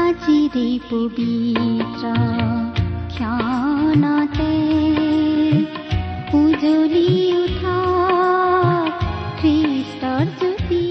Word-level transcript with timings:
আজিৰে 0.00 0.68
পবিত্ৰ 0.90 2.04
ক্ষণতে 3.14 4.52
উজলি 6.40 7.08
উঠা 7.42 7.78
খ্ৰীষ্টৰ 9.40 10.24
জ্যোতি 10.38 10.84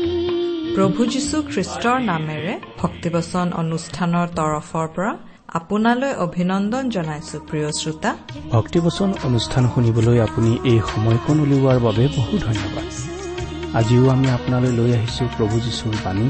প্ৰভু 0.76 1.02
যীশু 1.14 1.38
খ্ৰীষ্টৰ 1.52 1.98
নামেৰে 2.12 2.54
ভক্তিবচন 2.82 3.48
অনুষ্ঠানৰ 3.62 4.28
তৰফৰ 4.40 4.88
পৰা 4.96 5.12
আপোনালৈ 5.60 6.14
অভিনন্দন 6.26 6.84
জনাইছো 6.96 7.38
প্ৰিয় 7.50 7.70
শ্ৰোতা। 7.80 8.12
ভক্তিবচন 8.56 9.10
অনুষ্ঠান 9.28 9.64
শুনিবলৈ 9.74 10.18
আপুনি 10.28 10.52
এই 10.72 10.80
সময়কণ 10.92 11.36
উলিওৱাৰ 11.46 11.78
বাবে 11.88 12.04
বহু 12.18 12.34
ধন্যবাদ। 12.48 12.88
আজিও 13.80 14.04
আমি 14.16 14.28
আপোনালৈ 14.38 14.72
লৈ 14.80 14.90
আহিছো 14.98 15.24
প্ৰভু 15.36 15.56
যীশুৰ 15.66 15.96
বাণী। 16.06 16.28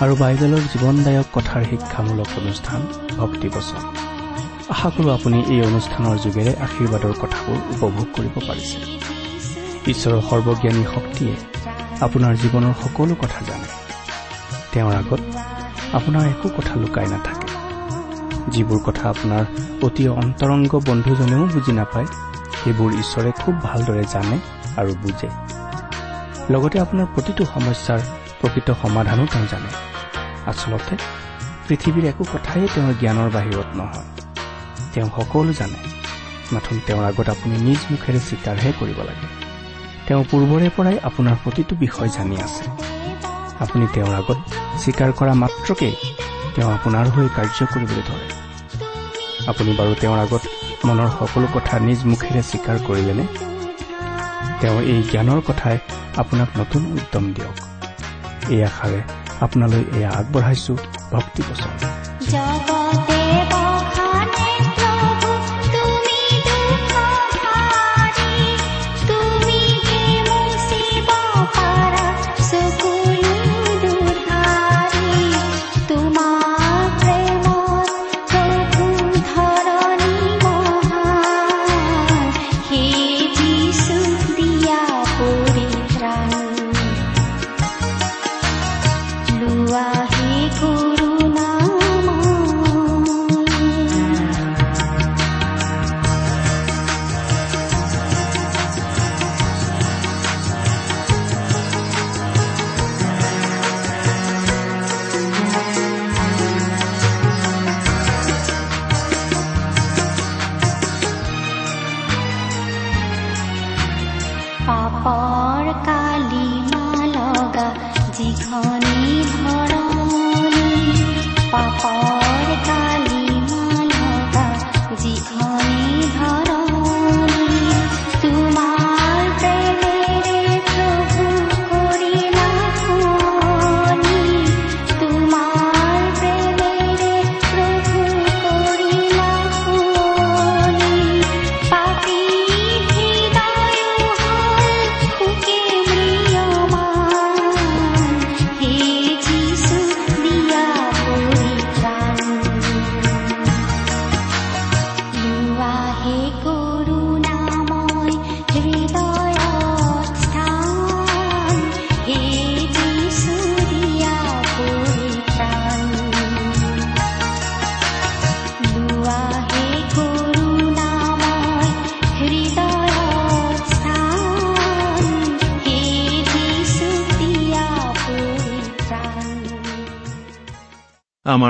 আৰু 0.00 0.14
বাইবেলৰ 0.16 0.62
জীৱনদায়ক 0.72 1.26
কথাৰ 1.32 1.62
শিক্ষামূলক 1.64 2.28
অনুষ্ঠান 2.38 2.80
ভক্তিবচন 3.16 3.82
আশা 4.70 4.88
কৰোঁ 4.90 5.10
আপুনি 5.12 5.38
এই 5.48 5.60
অনুষ্ঠানৰ 5.62 6.16
যোগেৰে 6.18 6.52
আশীৰ্বাদৰ 6.60 7.14
কথাবোৰ 7.20 7.58
উপভোগ 7.74 8.06
কৰিব 8.12 8.34
পাৰিছে। 8.48 8.78
ঈশ্বৰৰ 9.92 10.20
সৰ্বজ্ঞানী 10.30 10.82
শক্তিয়ে 10.94 11.34
আপোনাৰ 12.00 12.32
জীৱনৰ 12.36 12.74
সকলো 12.82 13.14
কথা 13.14 13.40
জানে। 13.46 13.68
তেওঁৰ 14.72 14.94
আগত 14.94 15.20
আপোনাৰ 15.92 16.24
একো 16.26 16.48
কথা 16.48 16.74
লুকাই 16.76 17.06
নাথাকে। 17.06 17.48
যিবোৰ 18.50 18.78
কথা 18.84 19.04
আপোনাৰ 19.08 19.44
অতি 19.82 20.04
অন্তৰংগ 20.08 20.72
বন্ধুজনেও 20.86 21.44
বুজি 21.46 21.72
নাপায় 21.72 22.08
সেইবোৰ 22.56 22.90
ঈশ্বৰে 22.92 23.30
খুব 23.32 23.54
ভালদৰে 23.62 24.04
জানে 24.04 24.36
আৰু 24.76 24.92
বুজে। 25.02 25.28
লগতে 26.50 26.76
আপোনাৰ 26.78 27.06
প্ৰতিটো 27.14 27.42
সমস্যাৰ 27.44 28.00
প্ৰকৃত 28.40 28.68
সমাধানো 28.82 29.26
তেওঁ 29.26 29.46
জানে। 29.46 29.70
আচলতে 30.46 30.94
পৃথিৱীৰ 31.68 32.04
একো 32.04 32.24
কথাই 32.24 32.68
তেওঁৰ 32.74 32.94
জ্ঞানৰ 33.00 33.30
বাহিৰত 33.30 33.68
নহয়। 33.74 34.08
তেওঁ 34.94 35.08
সকলো 35.16 35.52
জানে। 35.52 35.78
মাথোন 36.52 36.80
তেওঁৰ 36.86 37.04
আগত 37.04 37.28
আপুনি 37.28 37.56
নিজ 37.56 37.80
মুখেৰে 37.90 38.20
স্বীকাৰহে 38.20 38.72
কৰিব 38.80 38.98
লাগে। 38.98 39.28
তেওঁ 40.06 40.24
পূৰ্বৰে 40.30 40.70
পৰাই 40.76 40.96
আপোনাৰ 41.02 41.36
প্ৰতিটো 41.44 41.76
বিষয় 41.76 42.08
জানি 42.08 42.36
আছে। 42.36 42.64
আপুনি 43.60 43.86
তেওঁৰ 43.94 44.14
আগত 44.14 44.38
স্বীকাৰ 44.78 45.12
কৰা 45.12 45.34
মাত্ৰকেই 45.34 45.94
তেওঁ 46.54 46.70
আপোনাৰ 46.72 47.06
হৈ 47.06 47.28
কাৰ্য 47.36 47.58
কৰিবলৈ 47.74 48.02
ধৰে। 48.08 48.28
আপুনি 49.46 49.70
বাৰু 49.76 49.94
তেওঁৰ 50.00 50.18
আগত 50.18 50.42
মনৰ 50.84 51.08
সকলো 51.18 51.46
কথা 51.54 51.78
নিজ 51.78 52.04
মুখেৰে 52.04 52.42
স্বীকাৰ 52.42 52.76
কৰিলেনে? 52.86 53.24
তেওঁ 54.60 54.78
এই 54.82 55.02
জ্ঞানৰ 55.02 55.40
কথাই 55.46 55.78
আপোনাক 56.16 56.48
নতুন 56.58 56.82
উদ্যম 56.86 57.32
দিয়ক। 57.32 57.75
এই 58.54 58.60
আশাৰে 58.64 59.00
আপোনালৈ 59.40 59.82
এয়া 59.96 60.10
আগবঢ়াইছো। 60.10 60.72
ভক্তি 61.12 61.40
বচন। 61.48 61.72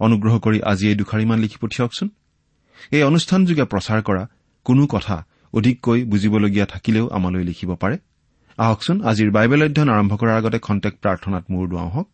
অনুগ্ৰহ 0.00 0.34
কৰি 0.38 0.58
আজি 0.62 0.84
এই 0.88 0.94
দুখাৰিমান 0.94 1.38
লিখি 1.38 1.58
পঠিয়াওকচোন। 1.60 2.08
এই 2.92 3.02
অনুষ্ঠানযোগে 3.02 3.64
প্ৰচাৰ 3.64 4.00
কৰা 4.02 4.22
কোনো 4.64 4.86
কথা 4.86 5.16
অধিককৈ 5.52 6.04
বুজিবলগীয়া 6.04 6.66
থাকিলেও 6.66 7.08
আমালৈ 7.08 7.44
লিখিব 7.44 7.74
পাৰে। 7.74 7.96
আহকচোন 8.58 8.96
আজিৰ 9.04 9.30
বাইবেল 9.30 9.62
অধ্যয়ন 9.62 9.88
আৰম্ভ 9.88 10.12
কৰাৰ 10.16 10.36
আগতে 10.36 10.58
খন্তেক 10.58 10.94
প্ৰাৰ্থনাত 11.02 11.44
মূৰ 11.50 11.68
দুৱাওঁ 11.68 11.90
হওক। 11.90 12.08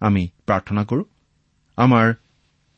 আমি 0.00 0.22
প্ৰাৰ্থনা 0.46 0.84
কৰো। 0.84 1.04
আমাৰ 1.78 2.06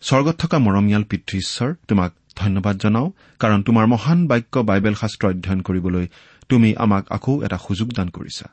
স্বৰ্গত 0.02 0.36
থকা 0.38 0.58
মৰমীয়াল 0.58 1.04
পিতৃ 1.04 1.38
ঈশ্বৰ 1.38 1.74
তোমাক 1.88 2.12
ধন্যবাদ 2.36 2.76
জনাওঁ 2.76 3.08
কাৰণ 3.38 3.62
তোমাৰ 3.62 3.86
মহান 3.86 4.26
বাক্য 4.26 4.54
বাইবেল 4.58 4.94
শাস্ত্ৰ 4.94 5.28
অধ্যয়ন 5.28 5.60
কৰিবলৈ 5.60 6.06
তুমি 6.48 6.74
আমাক 6.76 7.04
আকৌ 7.12 7.42
এটা 7.42 7.58
সুযোগ 7.58 7.88
দান 7.92 8.08
কৰিছা। 8.08 8.46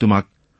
তোমাক 0.00 0.24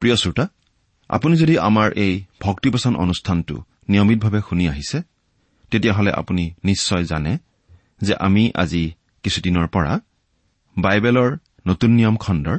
প্ৰিয় 0.00 0.16
শ্ৰোতা 0.16 0.44
আপুনি 1.08 1.34
যদি 1.36 1.54
আমাৰ 1.58 1.88
এই 1.96 2.24
ভক্তিপচন 2.40 2.96
অনুষ্ঠানটো 2.96 3.56
নিয়মিতভাৱে 3.88 4.40
শুনি 4.48 4.68
আহিছে 4.68 4.98
তেতিয়াহ'লে 5.70 6.12
আপুনি 6.12 6.44
নিশ্চয় 6.64 7.04
জানে 7.04 7.38
যে 8.00 8.14
আমি 8.16 8.42
আজি 8.54 8.92
কিছুদিনৰ 9.22 9.66
পৰা 9.66 10.00
বাইবেলৰ 10.78 11.38
নতুন 11.66 11.90
নিয়ম 11.90 12.16
খণ্ডৰ 12.16 12.58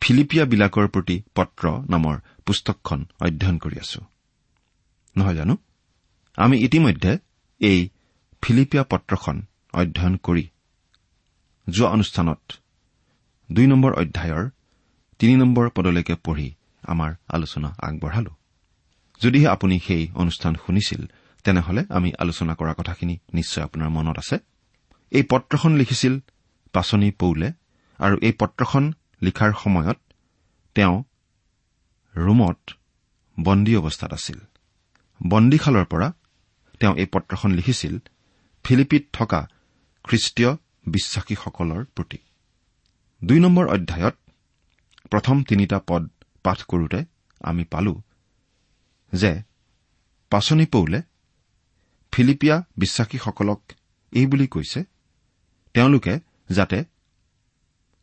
ফিলিপিয়াবিলাকৰ 0.00 0.86
প্ৰতি 0.88 1.16
পত্ৰ 1.34 1.64
নামৰ 1.90 2.16
পুস্তকখন 2.46 3.00
অধ্যয়ন 3.20 3.58
কৰি 3.58 3.76
আছো। 3.78 4.00
নহয় 5.16 5.34
জানো? 5.34 5.54
আমি 6.36 6.56
ইতিমধ্যে 6.58 7.18
এই 7.60 7.88
ফিলিপিয়া 8.42 8.84
পত্ৰখন 8.84 9.36
অধ্যয়ন 9.72 10.16
কৰি 10.16 10.44
যোৱা 11.66 11.88
অনুষ্ঠানত 11.90 12.52
দুই 13.52 13.66
নম্বৰ 13.66 13.92
অধ্যায়ৰ 13.92 14.44
তিনি 15.18 15.36
নম্বৰ 15.36 15.70
পদলৈকে 15.70 16.14
পঢ়ি 16.14 16.54
আমাৰ 16.82 17.14
আলোচনা 17.28 17.74
আগবঢ়ালো। 17.78 18.32
যদিহে 19.20 19.48
আপুনি 19.48 19.78
সেই 19.78 20.10
অনুষ্ঠান 20.14 20.54
শুনিছিল 20.54 21.02
তেনেহলে 21.44 21.84
আমি 21.88 22.12
আলোচনা 22.18 22.54
কৰা 22.54 22.74
কথাখিনি 22.74 23.18
নিশ্চয় 23.34 23.64
আপোনাৰ 23.64 23.88
মনত 23.88 24.18
আছে। 24.18 24.36
এই 25.10 25.22
পত্ৰখন 25.22 25.72
লিখিছিল 25.76 26.18
পাচনি 26.72 27.10
পৌলে 27.10 27.52
আৰু 27.98 28.16
এই 28.22 28.32
পত্ৰখন 28.32 28.92
লিখাৰ 29.22 29.52
সময়ত 29.64 29.98
তেওঁ 30.74 31.04
ৰোমত 32.16 32.58
বন্দী 33.40 33.76
অৱস্থাত 33.76 34.12
আছিল। 34.12 34.38
বন্দীশালৰ 35.28 35.84
পৰা 35.84 36.12
তেওঁ 36.80 36.94
এই 36.96 37.06
পত্ৰখন 37.06 37.50
লিখিছিল 37.52 37.98
ফিলিপিত 38.64 39.04
থকা 39.12 39.48
খ্ৰীষ্টীয় 40.04 40.56
বিশ্বাসীসকলৰ 40.86 41.84
প্ৰতি। 41.84 42.18
দুই 43.24 43.40
নম্বৰ 43.40 43.66
অধ্যায়ত 43.66 44.16
প্ৰথম 45.10 45.36
তিনিটা 45.42 45.78
পদ 45.86 46.02
পাঠ 46.42 46.58
কৰোতে 46.62 47.00
আমি 47.40 47.64
পালো 47.64 47.94
যে 49.12 49.32
পাচনি 50.32 50.66
পৌলে 50.66 51.02
ফিলিপিয়া 52.12 52.56
বিশ্বাসীসকলক 52.76 53.60
এই 54.12 54.26
বুলি 54.26 54.46
কৈছে 54.46 54.80
তেওঁলোকে 55.74 56.14
যাতে 56.50 56.78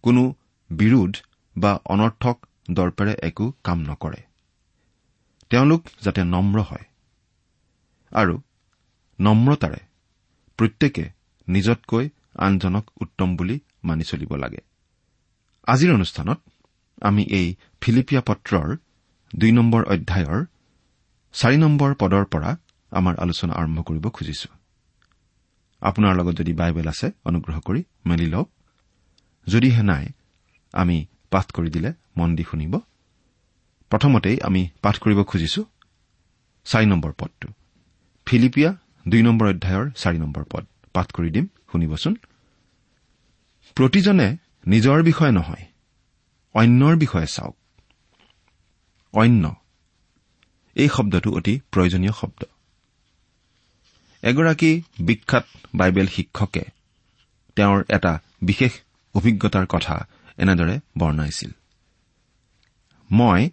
কোনো 0.03 0.23
বিৰোধ 0.69 1.13
বা 1.55 1.71
অনৰ্থক 1.85 2.37
দৰ্পেৰে 2.71 3.13
একো 3.21 3.45
কাম 3.63 3.79
নকৰে। 3.79 4.21
তেওঁলোক 5.49 5.81
যাতে 6.01 6.21
নম্ৰ 6.23 6.57
হয় 6.61 6.85
আৰু 8.11 8.35
নম্ৰতাৰে 9.19 9.81
প্ৰত্যেকে 10.59 11.05
নিজতকৈ 11.47 12.05
আনজনক 12.37 12.85
উত্তম 13.01 13.35
বুলি 13.35 13.59
মানি 13.83 14.03
চলিব 14.03 14.31
লাগে। 14.35 14.61
আজিৰ 15.67 15.89
অনুষ্ঠানত 15.93 16.39
আমি 17.01 17.23
এই 17.23 17.55
ফিলিপিয়া 17.81 18.21
পত্ৰৰ 18.21 18.77
দুই 19.35 19.51
নম্বৰ 19.51 19.83
অধ্যায়ৰ 19.83 20.45
চাৰি 21.33 21.57
নম্বৰ 21.57 21.93
পদৰ 21.93 22.25
পৰা 22.25 22.57
আমাৰ 22.91 23.15
আলোচনা 23.17 23.53
আৰম্ভ 23.53 23.81
কৰিব 23.81 24.09
খুজিছো। 24.09 24.49
আপোনাৰ 25.81 26.15
লগত 26.15 26.33
যদি 26.37 26.53
বাইবেল 26.53 26.87
আছে 26.87 27.11
অনুগ্ৰহ 27.25 27.59
কৰি 27.59 27.83
মেলি 28.05 28.25
লওক। 28.25 28.49
যদিহে 29.47 29.83
নাই 29.83 30.05
আমি 30.73 31.05
পাঠ 31.31 31.51
কৰি 31.51 31.69
দিলে 31.69 31.93
মন 32.17 32.35
দি 32.35 32.43
শুনিব। 32.43 32.79
প্ৰথমতেই 33.89 34.37
আমি 34.41 34.69
পাঠ 34.81 34.97
কৰিব 34.97 35.23
খুজিছো 35.23 35.65
চাৰি 36.65 36.85
নম্বৰ 36.85 37.11
পদটো। 37.11 37.47
ফিলিপিয়া 38.25 38.75
দুই 39.07 39.21
নম্বৰ 39.21 39.47
অধ্যায়ৰ 39.47 39.91
চাৰি 39.91 40.17
নম্বৰ 40.17 40.43
পদ। 40.43 40.63
পাঠ 40.93 41.11
কৰি 41.11 41.29
দিম 41.29 41.47
শুনিবচোন। 41.71 42.15
প্ৰতিজনে 43.75 44.37
নিজৰ 44.67 45.03
বিষয়ে 45.03 45.31
নহয় 45.31 45.72
অন্যৰ 46.53 46.95
বিষয়ে 46.95 47.27
চাওক। 47.27 47.57
অন্য। 49.13 49.55
এই 50.75 50.89
শব্দটো 50.89 51.31
অতি 51.31 51.59
প্ৰয়োজনীয় 51.71 52.11
শব্দ। 52.11 52.43
এগৰাকী 54.21 54.81
বিখ্যাত 54.99 55.45
বাইবেল 55.75 56.07
শিক্ষকে 56.07 56.63
তেওঁৰ 57.55 57.83
এটা 57.89 58.19
বিশেষ 58.41 58.71
অভিজ্ঞতাৰ 59.13 59.65
কথা 59.65 60.07
এনেদৰে 60.37 60.79
বৰ্ণাইছিল। 60.97 61.51
মই 63.11 63.49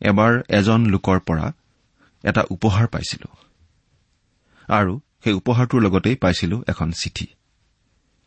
এবাৰ 0.00 0.42
এজন 0.48 0.86
লোকৰ 0.86 1.20
পৰা 1.20 1.52
এটা 2.22 2.44
উপহাৰ 2.50 2.86
পাইছিলো 2.86 3.36
আৰু 4.72 5.00
সেই 5.24 5.32
উপহাৰটোৰ 5.32 5.82
লগতেই 5.82 6.16
পাইছিলো 6.16 6.64
এখন 6.66 6.92
চিঠি। 6.92 7.26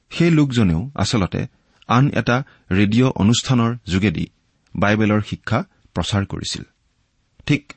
সেই 0.09 0.31
লোকজনেও 0.31 0.91
আচলতে 0.95 1.47
আন 1.87 2.11
এটা 2.13 2.43
ৰেডিঅ' 2.71 3.11
অনুষ্ঠানৰ 3.15 3.75
যোগেদি 3.87 4.25
বাইবেলৰ 4.75 5.21
শিক্ষা 5.21 5.63
প্ৰচাৰ 5.93 6.25
কৰিছিল। 6.25 6.63
ঠিক 7.45 7.73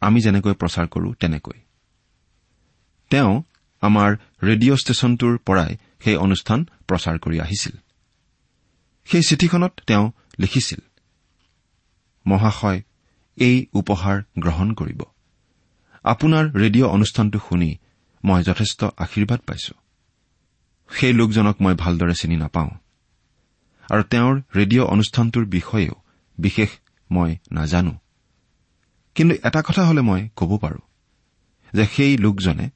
আমি 0.00 0.20
যেনেকৈ 0.20 0.52
প্ৰচাৰ 0.52 0.86
কৰো 0.86 1.14
তেনেকৈ। 1.14 1.58
তেওঁ 3.10 3.42
আমাৰ 3.80 4.16
ৰেডিঅ' 4.42 4.76
ষ্টেচনটোৰ 4.76 5.38
পৰাই 5.38 5.76
সেই 6.04 6.16
অনুষ্ঠান 6.16 6.64
প্ৰচাৰ 6.88 7.18
কৰি 7.18 7.40
আহিছিল। 7.40 7.76
সেই 9.04 9.22
চিঠিখনত 9.22 9.72
তেওঁ 9.86 10.12
লিখিছিল 10.38 10.78
মহাশয় 12.26 12.82
এই 13.36 13.66
উপহাৰ 13.72 14.22
গ্ৰহণ 14.38 14.72
কৰিব। 14.72 15.02
আপোনাৰ 16.04 16.44
ৰেডিঅ' 16.52 16.88
অনুষ্ঠানটো 16.88 17.38
শুনি 17.48 17.78
মই 18.24 18.42
যথেষ্ট 18.42 18.84
আশীৰ্বাদ 18.96 19.40
পাইছো। 19.40 19.74
সেই 20.90 21.12
লোকজনক 21.12 21.56
মই 21.62 21.74
ভালদৰে 21.74 22.14
চিনি 22.14 22.36
নাপাওঁ। 22.36 22.70
আৰু 23.90 24.02
তেওঁৰ 24.02 24.34
ৰেডিঅ' 24.56 24.84
অনুষ্ঠানটোৰ 24.84 25.44
বিষয়েও 25.46 25.94
বিশেষ 26.38 26.68
মই 27.10 27.36
নাজানো। 27.52 27.94
কিন্তু 29.14 29.34
এটা 29.44 29.62
কথা 29.62 29.82
হলে 29.84 30.00
মই 30.00 30.28
ক'ব 30.36 30.58
পাৰো 30.58 30.80
যে 31.74 31.84
সেই 31.86 32.16
লোকজনে 32.16 32.70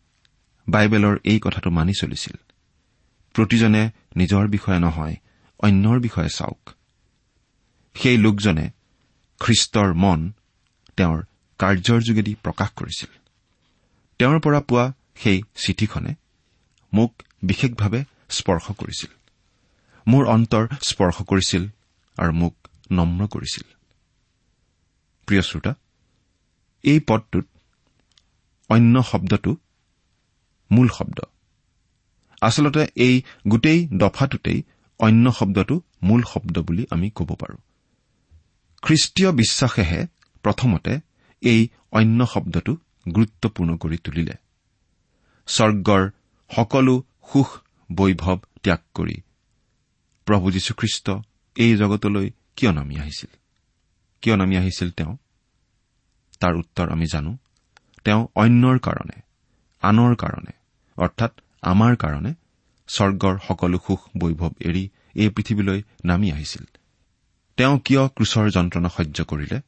বাইবেলৰ 0.69 1.17
এই 1.25 1.41
কথাটো 1.41 1.71
মানি 1.71 1.93
চলিছিল। 2.01 2.37
প্ৰতিজনে 3.35 3.91
নিজৰ 4.17 4.49
বিষয়ে 4.49 4.79
নহয় 4.79 5.17
অন্যৰ 5.59 5.99
বিষয়ে 6.01 6.29
চাওক। 6.29 6.71
সেই 7.95 8.17
লোকজনে 8.17 8.71
খ্ৰীষ্টৰ 9.41 9.95
মন 9.95 10.33
তেওঁৰ 10.97 11.23
কাৰ্যৰ 11.59 12.01
যোগেদি 12.01 12.35
প্ৰকাশ 12.35 12.71
কৰিছিল। 12.77 13.11
তেওঁৰ 14.19 14.41
পৰা 14.41 14.61
পোৱা 14.61 14.93
সেই 15.15 15.43
চিঠিখনে 15.55 16.15
মোক 16.93 17.23
বিশেষভাৱে 17.43 18.05
স্পৰ্শ 18.31 18.71
কৰিছিল। 18.71 19.19
মোৰ 20.11 20.25
অন্তৰ 20.35 20.65
স্পৰ্শ 20.89 21.17
কৰিছিল 21.31 21.65
আৰু 22.19 22.33
মোক 22.41 22.55
নম্ৰ 22.93 23.27
কৰিছিল। 23.35 23.67
প্ৰিয় 25.29 25.43
শ্ৰোতা 25.49 25.73
এই 26.85 26.99
পদটোত 27.09 27.47
অন্য 28.71 29.02
শব্দটো 29.02 29.52
মূল 30.71 30.88
শব্দ। 30.88 31.19
আচলতে 32.43 32.83
এই 32.97 33.14
গোটেই 33.49 33.81
দফাটোতেই 33.93 34.59
অন্য 35.00 35.25
শব্দটো 35.31 35.75
মূল 36.02 36.21
শব্দ 36.33 36.57
বুলি 36.69 36.83
আমি 36.90 37.09
ক'ব 37.11 37.31
পাৰো। 37.40 37.57
খ্ৰীষ্টীয় 38.83 39.31
বিশ্বাসেহে 39.33 40.00
প্ৰথমতে 40.45 40.93
এই 41.43 41.61
অন্য 41.93 42.21
শব্দটো 42.26 42.73
গুৰুত্বপূৰ্ণ 43.07 43.71
কৰি 43.76 43.99
তুলিলে। 44.05 44.35
স্বৰ্গৰ 45.49 46.02
সকলো 46.50 46.95
সুখ 47.31 47.49
বৈভৱ 47.90 48.38
ত্যাগ 48.62 48.81
কৰি 48.95 49.17
প্ৰভু 50.30 50.50
যীশুখ্ৰীষ্ট 50.50 51.10
এই 51.56 51.76
জগতলৈ 51.76 52.30
কিয় 52.56 52.72
নামি 52.72 52.99
আহিছিল? 52.99 53.37
কিয় 54.20 54.37
নামি 54.37 54.56
আহিছিল 54.56 54.90
তেওঁ? 54.90 55.16
তাৰ 56.40 56.54
উত্তৰ 56.54 56.92
আমি 56.92 57.06
জানো। 57.06 57.37
তেওঁ 58.04 58.26
অন্যৰ 58.34 58.78
কাৰণে 58.78 59.22
আনৰ 59.82 60.14
কাৰণে 60.14 60.52
অৰ্থাৎ 60.96 61.32
আমাৰ 61.62 61.96
কাৰণে 61.96 62.34
স্বৰ্গৰ 62.88 63.38
সকলো 63.49 63.78
সুখ 63.87 64.00
বৈভৱ 64.18 64.50
এৰি 64.60 64.88
এই 65.14 65.28
পৃথিৱীলৈ 65.28 65.82
নামি 66.04 66.32
আহিছিল। 66.32 66.64
তেওঁ 67.56 67.78
কিয় 67.78 68.08
ক্ৰুচৰ 68.08 68.50
যন্ত্ৰণা 68.50 68.88
সহ্য 68.88 69.25
কৰিলে? 69.25 69.60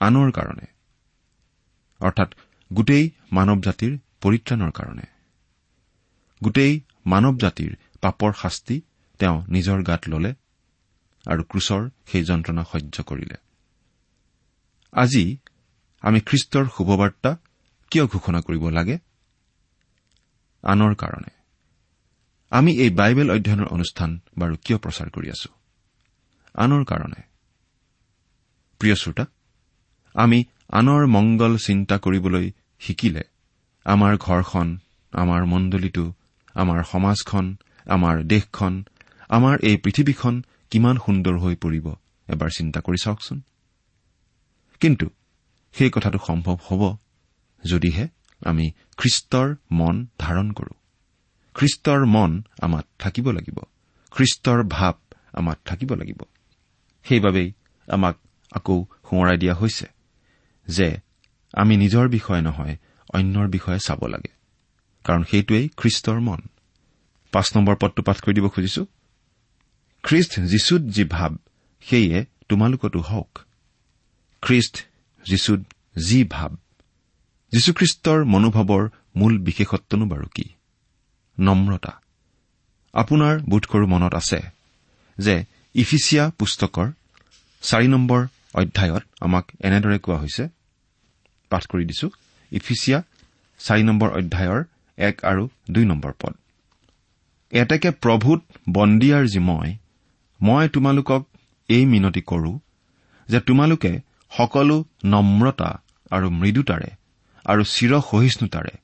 আনৰ 0.00 0.30
কাৰণে 0.30 0.66
অৰ্থাৎ 2.00 2.34
গোটেই 2.72 3.10
মানৱ 3.32 3.60
জাতিৰ 3.60 3.98
পৰিত্ৰাণৰ 4.20 4.70
কাৰণে। 4.70 5.06
গোটেই 6.44 6.80
মানৱ 7.06 7.38
জাতিৰ 7.38 7.76
পাপৰ 8.00 8.32
শাস্তি 8.32 8.82
তেওঁ 9.18 9.42
নিজৰ 9.48 9.82
গাত 9.82 10.08
ললে 10.08 10.34
আৰু 11.26 11.42
ক্ৰুচৰ 11.44 11.82
সেই 12.06 12.24
যন্ত্ৰণা 12.24 12.64
সহ্য 12.64 13.02
কৰিলে। 13.02 13.36
আজি 14.92 15.38
আমি 16.02 16.20
খ্ৰীষ্টৰ 16.20 16.64
শুভবাৰ্তা 16.76 17.36
কিয় 17.90 18.06
ঘোষণা 18.06 18.40
কৰিব 18.40 18.68
লাগে? 18.68 18.98
আনৰ 20.62 20.94
কাৰণে। 20.94 21.30
আমি 22.50 22.72
এই 22.72 22.90
বাইবেল 22.90 23.30
অধ্যয়নৰ 23.30 23.66
অনুষ্ঠান 23.66 24.20
বাৰু 24.38 24.54
কিয় 24.64 24.78
প্ৰচাৰ 24.78 25.08
কৰি 25.10 25.28
আছো? 25.30 25.50
আনৰ 26.54 26.84
কাৰণে। 26.84 27.20
প্ৰিয় 28.80 28.94
শ্ৰোতা 28.94 29.24
আমি 30.14 30.44
আনৰ 30.68 31.06
মংগল 31.06 31.56
চিন্তা 31.56 31.98
কৰিবলৈ 31.98 32.52
শিকিলে 32.80 33.22
আমাৰ 33.84 34.16
ঘৰখন 34.16 34.78
আমাৰ 35.12 35.44
মণ্ডলীটো 35.44 36.12
আমাৰ 36.54 36.84
সমাজখন 36.84 37.56
আমাৰ 37.86 38.22
দেশখন 38.22 38.84
আমাৰ 39.28 39.58
এই 39.62 39.76
পৃথিৱীখন 39.76 40.44
কিমান 40.70 40.96
সুন্দৰ 40.96 41.38
হৈ 41.38 41.54
পৰিব 41.54 41.94
এবাৰ 42.28 42.50
চিন্তা 42.50 42.80
কৰি 42.80 42.98
চাওকচোন। 43.02 43.42
কিন্তু 44.80 45.10
সেই 45.72 45.90
কথাটো 45.90 46.18
সম্ভৱ 46.26 46.56
হ'ব 46.70 46.96
যদিহে 47.64 48.08
আমি 48.42 48.70
খ্ৰীষ্টৰ 48.96 49.56
মন 49.70 50.06
ধাৰণ 50.18 50.52
কৰোঁ। 50.52 50.76
খ্ৰীষ্টৰ 51.54 52.06
মন 52.06 52.42
আমাত 52.60 52.86
থাকিব 52.98 53.30
লাগিব। 53.30 53.58
খ্ৰীষ্টৰ 54.10 54.62
ভাৱ 54.62 54.94
আমাত 55.32 55.58
থাকিব 55.64 55.94
লাগিব। 55.94 56.22
সেইবাবেই 57.04 57.52
আমাক 57.88 58.18
আকৌ 58.52 58.84
সোঁৱৰাই 59.10 59.36
দিয়া 59.36 59.54
হৈছে 59.54 59.86
যে 60.68 60.96
আমি 61.52 61.76
নিজৰ 61.76 62.08
বিষয়ে 62.08 62.42
নহয় 62.42 62.76
অন্যৰ 63.14 63.48
বিষয়ে 63.48 63.78
চাব 63.78 64.06
লাগে। 64.06 64.32
কাৰণ 65.04 65.22
সেইটোৱেই 65.24 65.68
খ্ৰীষ্টৰ 65.76 66.20
মন। 66.20 66.40
পাঁচ 67.32 67.56
নম্বৰ 67.56 67.76
পদটো 67.80 68.02
পাঠ 68.02 68.20
কৰি 68.20 68.34
দিব 68.34 68.48
খুজিছো। 68.48 68.86
খ্ৰীষ্ট 70.04 70.40
যীশুত 70.40 70.82
যি 70.82 71.04
ভাৱ 71.04 71.36
সেয়ে 71.80 72.24
তোমালোকতো 72.48 73.00
হওক। 73.00 73.38
খ্ৰীষ্ট 74.42 74.74
যীশুত 75.26 75.60
যি 76.08 76.24
ভাৱ 76.24 76.56
যীশুখ্ৰীষ্টৰ 77.52 78.24
মনোভাৱৰ 78.24 78.88
মূল 79.16 79.38
বিশেষত্বনো 79.38 80.04
বাৰু 80.06 80.26
কি? 80.34 80.44
নম্ৰতা। 81.40 81.92
আপোনাৰ 82.94 83.38
বোধকৰো 83.38 83.86
মনত 83.86 84.14
আছে 84.14 84.40
যে 85.18 85.44
ইফিচিয়া 85.74 86.30
পুস্তকৰ 86.38 86.92
চাৰি 87.62 87.88
নম্বৰ 87.88 88.26
অধ্যায়ত 88.54 89.02
আমাক 89.20 89.44
এনেদৰে 89.60 89.98
কোৱা 89.98 90.18
হৈছে 90.18 90.48
পাঠ 91.50 91.66
কৰি 91.66 91.84
দিছো 91.84 92.10
ইফিচিয়া 92.52 93.02
চাৰি 93.58 93.82
নম্বৰ 93.82 94.08
অধ্যায়ৰ 94.10 94.64
এক 94.96 95.24
আৰু 95.24 95.48
দুই 95.70 95.84
নম্বৰ 95.84 96.12
পদ। 96.12 96.34
এতেকে 97.50 97.90
প্ৰভূত 97.90 98.42
বন্দিয়াৰ 98.70 99.26
যি 99.26 99.38
মই 99.38 99.76
মই 100.44 100.66
তোমালোকক 100.68 101.22
এই 101.68 101.84
মিনতি 101.86 102.22
কৰো 102.22 102.52
যে 103.28 103.38
তোমালোকে 103.40 103.92
সকলো 104.32 104.76
নম্ৰতা 105.04 105.70
আৰু 106.10 106.26
মৃদুতাৰে 106.40 106.90
আৰু 107.44 107.62
চিৰ 107.74 107.92
সহিষ্ণুতাৰে 108.00 108.74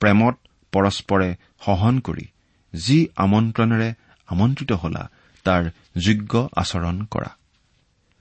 প্ৰেমত 0.00 0.34
পৰস্পৰে 0.72 1.28
সহন 1.64 1.94
কৰি 2.00 2.26
যি 2.74 2.98
আমন্ত্ৰণেৰে 3.16 3.88
আমন্ত্ৰিত 4.28 4.72
হলা 4.72 5.02
তাৰ 5.46 5.62
যোগ্য 5.98 6.32
আচৰণ 6.56 6.96
কৰা। 7.04 7.30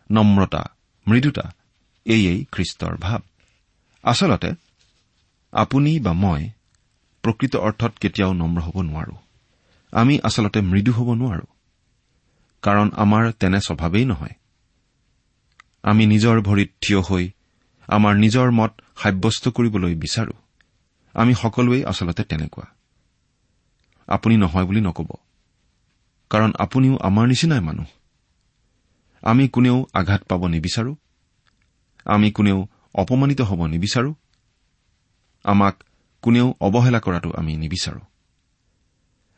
নম্ৰতা 0.09 0.61
মৃদুতা 1.07 1.45
এয়েই 2.05 2.39
খ্ৰীষ্টৰ 2.51 2.95
ভাৱ। 2.97 3.21
আচলতে 4.03 4.49
আপুনি 5.53 5.91
বা 5.99 6.13
মই 6.13 6.41
প্ৰকৃত 7.23 7.53
অৰ্থত 7.67 7.93
কেতিয়াও 8.01 8.33
নম্ৰ 8.33 8.59
হ'ব 8.61 8.77
নোৱাৰো। 8.81 9.15
আমি 9.93 10.13
আচলতে 10.23 10.59
মৃদু 10.61 10.91
হ'ব 10.91 11.09
নোৱাৰো। 11.13 11.45
কাৰণ 12.61 12.91
আমাৰ 12.95 13.31
তেনে 13.31 13.61
স্বভাৱেই 13.61 14.05
নহয়। 14.05 14.35
আমি 15.83 16.05
নিজৰ 16.05 16.41
ভৰিত 16.41 16.69
থিয় 16.81 17.01
হৈ 17.01 17.31
আমাৰ 17.87 18.15
নিজৰ 18.15 18.51
মত 18.51 18.81
সাব্যস্ত 18.97 19.47
কৰিবলৈ 19.47 19.95
বিচাৰো। 19.95 20.33
আমি 21.13 21.33
সকলোৱেই 21.35 21.85
আচলতে 21.85 22.23
তেনেকুৱা। 22.23 22.65
আপুনি 24.07 24.37
নহয় 24.37 24.65
বুলি 24.65 24.81
নকব। 24.81 25.07
কাৰণ 26.29 26.51
আপুনিও 26.59 26.97
আমাৰ 26.97 27.27
নিচিনাই 27.27 27.59
মানুহ। 27.59 27.85
আমি 29.21 29.47
কোনেও 29.47 29.87
আঘাত 29.93 30.23
পাব 30.23 30.47
নিবিচাৰো। 30.47 30.95
আমি 32.05 32.31
কোনেও 32.31 32.67
অপমানিত 32.95 33.41
হ'ব 33.41 33.65
নিবিচাৰো। 33.65 34.13
আমাক 35.43 35.83
কোনেও 36.21 36.53
অৱহেলা 36.59 36.99
কৰাটো 36.99 37.31
আমি 37.31 37.57
নিবিচাৰো। 37.57 37.99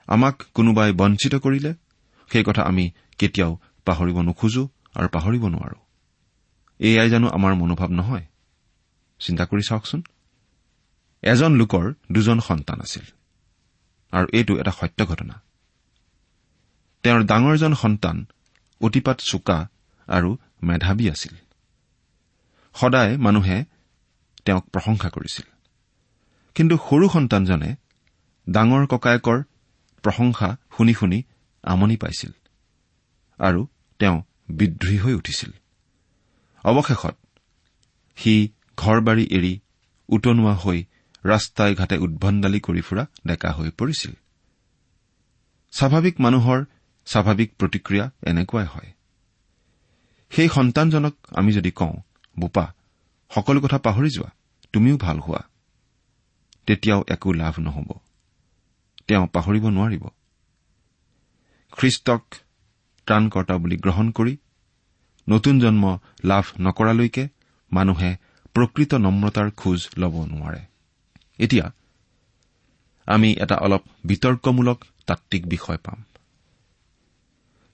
আমাক 0.08 0.44
কোনোবাই 0.54 0.92
বঞ্চিত 0.92 1.36
কৰিলে 1.36 1.74
সেই 2.32 2.44
কথা 2.44 2.62
আমি 2.62 2.92
কেতিয়াও 3.22 3.54
পাহৰিব 3.86 4.22
নোখোজো 4.22 4.64
আৰু 4.96 5.08
পাহৰিব 5.08 5.48
নোৱাৰো। 5.48 5.80
এয়াই 6.80 7.10
জানো 7.10 7.28
আমাৰ 7.28 7.54
মনোভাৱ 7.56 7.90
নহয়। 7.90 8.26
চিন্তা 9.20 9.46
কৰি 9.46 9.64
চাওকচোন। 9.70 10.02
এজন 11.22 11.52
লোকৰ 11.54 11.94
দুজন 12.12 12.40
সন্তান 12.40 12.82
আছিল। 12.82 13.06
আৰু 14.12 14.28
এইটো 14.34 14.58
এটা 14.58 14.72
সত্য 14.72 15.06
ঘটনা। 15.06 15.42
তেওঁৰ 17.04 17.22
ডাঙৰজন 17.24 17.74
সন্তান 17.74 18.26
অতিপাত 18.82 19.18
চোকা 19.20 19.68
আৰু 20.08 20.38
মেধাৱী 20.64 21.10
আছিল। 21.10 21.36
সদায় 22.74 23.18
মানুহে 23.18 23.66
তেওঁক 24.46 24.66
প্ৰশংসা 24.70 25.10
কৰিছিল। 25.10 25.48
কিন্তু 26.56 26.78
সৰু 26.90 27.10
সন্তানজনে 27.10 27.76
ডাঙৰ 28.50 28.88
ককায়েকৰ 28.88 29.44
প্ৰশংসা 30.04 30.58
শুনি 30.78 30.94
শুনি 30.94 31.24
আমনি 31.64 31.98
পাইছিল। 31.98 32.32
আৰু 33.42 33.62
তেওঁ 34.00 34.18
বিদ্ৰোহী 34.50 34.98
হৈ 34.98 35.14
উঠিছিল। 35.14 35.52
অৱশেষত 36.64 37.16
সি 38.18 38.34
ঘৰ 38.78 38.98
বাৰী 39.02 39.26
এৰি 39.32 39.54
উটনোৱা 40.10 40.54
হৈ 40.56 40.80
ৰাস্তাই 41.26 41.76
ঘাটে 41.76 41.98
উদ্ভণ্ডালি 41.98 42.60
কৰি 42.60 42.82
ফুৰা 42.82 43.04
ডেকা 43.28 43.50
হৈ 43.52 43.70
পৰিছিল। 43.70 44.14
স্বাভাৱিক 45.74 46.16
মানুহৰ 46.22 46.60
স্বাভাৱিক 47.08 47.50
প্ৰতিক্ৰিয়া 47.60 48.06
এনেকুৱাই 48.28 48.66
হয়। 48.66 48.90
সেই 50.32 50.50
সন্তানজনক 50.50 51.16
আমি 51.36 51.52
যদি 51.52 51.72
কওঁ 51.72 51.96
বোপা 52.40 52.66
সকলো 53.32 53.60
কথা 53.62 53.78
পাহৰি 53.78 54.10
যোৱা 54.10 54.30
তুমিও 54.74 54.98
ভাল 54.98 55.18
হোৱা। 55.20 55.42
তেতিয়াও 56.68 57.02
একো 57.08 57.30
লাভ 57.34 57.56
নহ'ব। 57.60 57.90
তেওঁ 59.08 59.26
পাহৰিব 59.28 59.66
নোৱাৰিব। 59.70 60.04
খ্ৰীষ্টক 61.72 62.24
ত্ৰাণকৰ্তা 63.06 63.58
বুলি 63.58 63.78
গ্ৰহণ 63.78 64.12
কৰি 64.12 64.38
নতুন 65.30 65.60
জন্ম 65.60 65.98
লাভ 66.24 66.46
নকৰালৈকে 66.60 67.28
মানুহে 67.72 68.16
প্ৰকৃত 68.54 68.94
নম্ৰতাৰ 68.94 69.52
খোজ 69.52 69.90
ল'ব 69.98 70.26
নোৱাৰে। 70.26 70.62
এতিয়া 71.40 71.72
আমি 73.08 73.34
এটা 73.34 73.56
অলপ 73.56 73.82
বিতৰ্কমূলক 74.06 74.86
তাত্বিক 75.08 75.48
বিষয় 75.48 75.78
পাম। 75.78 76.04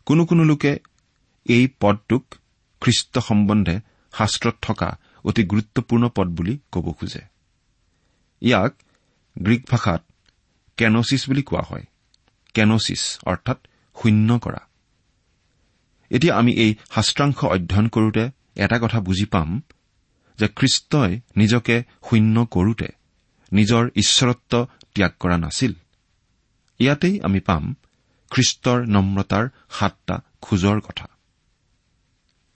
কোনো 0.05 0.25
কোনো 0.25 0.43
লোকে 0.43 0.79
এই 1.45 1.67
পদটোক 1.79 2.23
খ্ৰীষ্ট 2.81 3.19
সম্বন্ধে 3.19 3.79
শাস্ত্ৰত 4.13 4.55
থকা 4.61 4.97
অতি 5.23 5.43
গুৰুত্বপূৰ্ণ 5.43 6.09
পদ 6.15 6.27
বুলি 6.27 6.59
ক'ব 6.71 6.91
খোজে। 6.91 7.21
ইয়াক 8.41 8.73
গ্ৰীক 9.37 9.63
ভাষাত 9.71 10.03
কেনচিছ 10.77 11.27
বুলি 11.27 11.41
কোৱা 11.41 11.61
হয়। 11.61 11.85
কেনচিছ 12.53 13.19
অৰ্থাৎ 13.25 13.57
শূন্য 13.95 14.39
কৰা। 14.39 14.66
এতিয়া 16.09 16.35
আমি 16.35 16.51
এই 16.53 16.75
শাস্ত্ৰাংশ 16.91 17.45
অধ্যয়ন 17.45 17.87
কৰোতে 17.87 18.29
এটা 18.55 18.79
কথা 18.79 18.99
বুজি 18.99 19.25
পাম 19.25 19.61
যে 20.39 20.47
খ্ৰীষ্টই 20.47 21.19
নিজকে 21.35 21.83
শূন্য 22.09 22.45
কৰোতে 22.45 22.87
নিজৰ 23.53 23.89
ঈশ্বৰত্ব 23.95 24.65
ত্যাগ 24.93 25.11
কৰা 25.19 25.37
নাছিল। 25.37 25.73
ইয়াতেই 26.79 27.21
আমি 27.21 27.39
পাম 27.39 27.75
খ্ৰীষ্টৰ 28.31 28.87
নম্ৰতাৰ 28.87 29.49
সাতটা 29.69 30.15
খোজৰ 30.41 30.79
কথা। 30.79 31.07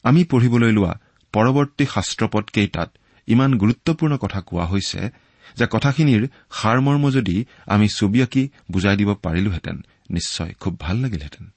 আমি 0.04 0.24
পঢ়িবলৈ 0.24 0.72
লোৱা 0.72 0.94
পৰৱৰ্তী 1.34 1.86
শাস্ত্ৰপদ 1.86 2.44
কেইটাত 2.44 2.98
ইমান 3.28 3.58
গুৰুত্বপূৰ্ণ 3.58 4.18
কথা 4.18 4.42
কোৱা 4.42 4.66
হৈছে 4.66 5.10
যে 5.58 5.66
কথাখিনিৰ 5.72 6.28
সাৰমৰ্ম 6.52 7.10
যদি 7.10 7.46
আমি 7.66 7.88
ছবি 7.88 8.24
আঁকি 8.24 8.50
বুজাই 8.72 8.98
দিব 8.98 9.14
পাৰিলোহেঁতেন 9.14 9.86
নিশ্চয় 10.10 10.54
খুব 10.60 10.80
ভাল 10.80 10.98
লাগিলহেঁতেন। 10.98 11.54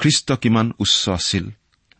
খ্ৰীষ্ট 0.00 0.32
কিমান 0.32 0.72
উচ্চ 0.78 1.08
আছিল 1.08 1.50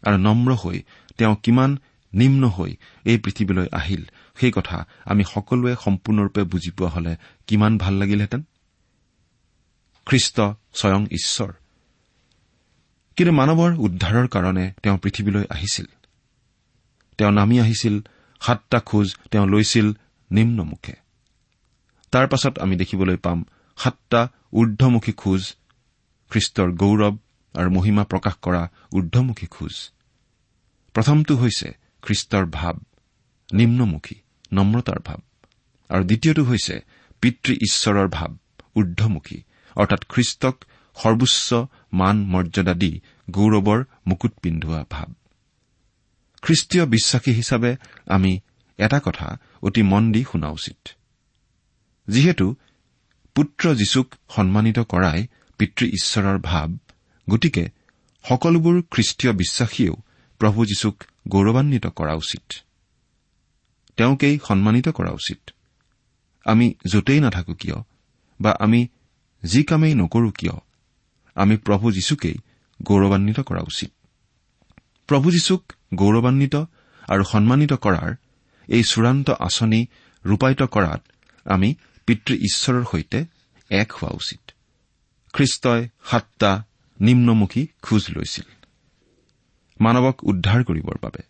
আৰু 0.02 0.16
নম্ৰ 0.16 0.54
হৈ 0.54 0.82
তেওঁ 1.18 1.36
কিমান 1.42 1.78
নিম্ন 2.14 2.48
হৈ 2.48 2.76
এই 3.04 3.18
পৃথিৱীলৈ 3.18 3.66
আহিল 3.72 4.02
সেই 4.40 4.52
কথা 4.52 4.86
আমি 5.04 5.24
সকলোৱে 5.24 5.76
সম্পূৰ্ণৰূপে 5.84 6.42
বুজি 6.42 6.70
পোৱা 6.70 6.90
হলে 6.90 7.16
কিমান 7.46 7.78
ভাল 7.78 7.94
লাগিলহেঁতেন? 7.94 8.42
খ্ৰীষ্ট 10.06 10.40
স্বয়ং 10.74 11.06
ঈশ্বৰ। 11.10 11.50
কিন্তু 13.16 13.32
মানৱৰ 13.32 13.72
উদ্ধাৰৰ 13.78 14.28
কাৰণে 14.28 14.72
তেওঁ 14.82 14.98
পৃথিৱীলৈ 14.98 15.44
আহিছিল। 15.50 15.86
তেওঁ 17.18 17.32
নামি 17.32 17.60
আহিছিল 17.60 18.00
সাতটা 18.40 18.80
খোজ 18.80 19.16
তেওঁ 19.30 19.46
লৈছিল 19.46 19.92
নিম্নমুখে 20.30 20.94
তাৰ 22.12 22.26
পাছত 22.28 22.58
আমি 22.58 22.76
দেখিবলৈ 22.76 23.16
পাম 23.16 23.44
সাতটা 23.76 24.28
ঊৰ্ধমুখী 24.52 25.12
খোজ 25.12 25.42
খ্ৰীষ্টৰ 26.30 26.72
গৌৰৱ 26.72 27.16
আৰু 27.54 27.70
মহিমা 27.70 28.04
প্ৰকাশ 28.04 28.34
কৰা 28.42 28.62
ঊৰ্ধমুখী 28.92 29.46
খোজ। 29.46 29.74
প্ৰথমটো 30.94 31.36
হৈছে 31.36 31.68
খ্ৰীষ্টৰ 32.02 32.44
ভাৱ 32.46 32.76
নিম্নমুখী 33.52 34.16
নম্ৰতাৰ 34.52 35.00
ভাৱ। 35.04 35.20
আৰু 35.90 36.04
দ্বিতীয়টো 36.04 36.44
হৈছে 36.44 36.80
পিতৃ 37.20 37.52
ঈশ্বৰৰ 37.52 38.08
ভাৱ 38.08 38.30
ঊৰ্ধমুখী 38.76 39.38
অৰ্থাৎ 39.76 40.04
খ্ৰীষ্টক 40.08 40.56
সৰ্বোচ্চ 40.96 41.54
মান 41.92 42.16
মৰ্যাদা 42.24 42.74
দি 42.74 43.00
গৌৰৱৰ 43.30 43.84
মুকুট 44.06 44.32
পিন্ধোৱা 44.42 44.84
ভাৱ। 44.90 45.08
খ্ৰীষ্টীয় 46.42 46.86
বিশ্বাসী 46.86 47.32
হিচাপে 47.32 47.76
আমি 48.06 48.40
এটা 48.78 49.00
কথা 49.04 49.38
অতি 49.62 49.82
মন 49.82 50.12
দি 50.12 50.24
শুনা 50.32 50.48
উচিত। 50.48 50.88
যিহেতু 52.08 52.56
পুত্ৰ 53.34 53.74
যীশুক 53.74 54.14
সন্মানিত 54.28 54.78
কৰাই 54.78 55.26
পিতৃ 55.58 55.86
ঈশ্বৰৰ 55.86 56.38
ভাৱ 56.38 56.78
গতিকে 57.30 57.64
সকলোবোৰ 58.24 58.76
খ্ৰীষ্টীয় 58.90 59.32
বিশ্বাসীয়েও 59.32 59.96
প্ৰভু 60.38 60.64
যীশুক 60.64 60.96
গৌৰৱান্বিত 61.28 61.86
কৰা 61.86 62.14
উচিত। 62.14 62.44
তেওঁকেই 63.96 64.38
সন্মানিত 64.48 64.88
কৰা 64.88 65.10
উচিত। 65.10 65.40
আমি 66.44 66.66
য'তেই 66.86 67.20
নাথাকো 67.20 67.54
কিয় 67.54 67.78
বা 68.40 68.50
আমি 68.60 68.80
যি 69.42 69.62
কামেই 69.62 69.94
নকৰো 69.94 70.30
কিয় 70.30 70.56
আমি 71.34 71.56
প্ৰভু 71.56 71.92
যীশুকেই 71.92 72.36
গৌৰৱান্বিত 72.82 73.40
কৰা 73.40 73.60
উচিত। 73.60 73.90
প্ৰভু 75.06 75.26
যীশুক 75.30 75.62
গৌৰৱান্বিত 75.94 76.54
আৰু 77.08 77.22
সন্মানিত 77.24 77.72
কৰাৰ 77.72 78.10
এই 78.68 78.82
চূড়ান্ত 78.82 79.30
আঁচনি 79.30 79.80
ৰূপায়িত 80.24 80.62
কৰাত 80.62 81.00
আমি 81.44 81.68
পিতৃ 82.06 82.34
ঈশ্বৰৰ 82.34 82.84
সৈতে 82.92 83.18
এক 83.70 83.88
হোৱা 83.92 84.10
উচিত। 84.14 84.42
খ্ৰীষ্টই 85.32 85.88
সাতটা 86.04 86.52
নিম্নমুখী 87.00 87.66
খোজ 87.82 88.06
লৈছিল। 88.10 88.48
মানৱক 89.80 90.24
উদ্ধাৰ 90.24 90.64
কৰিবৰ 90.64 90.96
বাবে। 91.02 91.22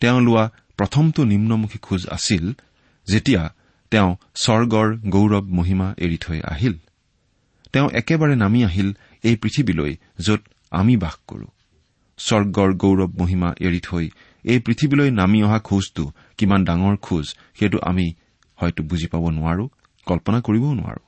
তেওঁ 0.00 0.20
লোৱা 0.20 0.50
প্ৰথমটো 0.76 1.24
নিম্নমুখী 1.24 1.78
খোজ 1.78 2.06
আছিল 2.06 2.52
যেতিয়া 3.06 3.54
তেওঁ 3.90 4.16
স্বৰ্গৰ 4.34 4.96
গৌৰৱ 5.08 5.42
মহিমা 5.42 5.94
এৰি 5.98 6.16
থৈ 6.16 6.40
আহিল। 6.40 6.74
তেওঁ 7.72 7.90
একেবাৰে 7.90 8.36
নামি 8.36 8.64
আহিল 8.64 8.92
এই 9.22 9.36
পৃথিৱীলৈ 9.36 9.96
য'ত 10.18 10.40
আমি 10.70 10.96
বাস 10.96 11.16
কৰো। 11.26 11.46
স্বৰ্গৰ 12.18 12.74
গৌৰৱ 12.74 13.08
মহিমা 13.18 13.54
এৰি 13.60 13.80
থৈ 13.80 14.10
এই 14.44 14.58
পৃথিৱীলৈ 14.58 15.10
নামি 15.10 15.42
অহা 15.42 15.58
খোজটো 15.58 16.12
কিমান 16.38 16.64
ডাঙৰ 16.64 16.96
খোজ 16.96 17.34
সেইটো 17.58 17.78
আমি 17.82 18.12
হয়তো 18.56 18.82
বুজি 18.84 19.06
পাব 19.06 19.30
নোৱাৰো 19.30 19.68
কল্পনা 20.06 20.40
কৰিবও 20.40 20.74
নোৱাৰো। 20.74 21.04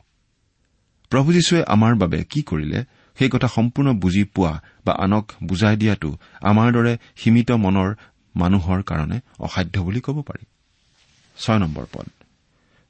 প্ৰভু 1.10 1.32
যীশুৱে 1.32 1.64
আমাৰ 1.64 1.94
বাবে 1.94 2.24
কি 2.24 2.42
কৰিলে? 2.42 2.84
সেই 3.20 3.28
কথা 3.28 3.48
সম্পূৰ্ণ 3.48 3.92
বুজি 3.92 4.24
পোৱা 4.24 4.62
বা 4.84 4.92
আনক 4.92 5.32
বুজাই 5.44 5.76
দিয়াটো 5.76 6.18
আমাৰ 6.40 6.72
দৰে 6.72 6.96
সীমিত 7.16 7.50
মনৰ 7.50 7.94
মানুহৰ 8.36 8.82
কাৰণে 8.82 9.20
অসাধ্য 9.38 9.80
বুলি 9.80 10.00
ক'ব 10.00 10.22
পাৰি। 10.22 10.44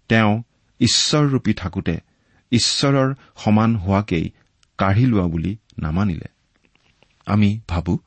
তেওঁ 0.09 0.43
ঈশ্বৰৰূপী 0.81 1.53
থাকোতে 1.55 2.01
ঈশ্বৰৰ 2.51 3.15
সমান 3.37 3.77
হোৱাকেই 3.77 4.31
কাঢ়ি 4.79 5.07
লোৱা 5.07 5.27
বুলি 5.27 5.57
নামানিলে। 5.79 6.29
আমি 7.27 7.61
ভাবো 7.69 7.99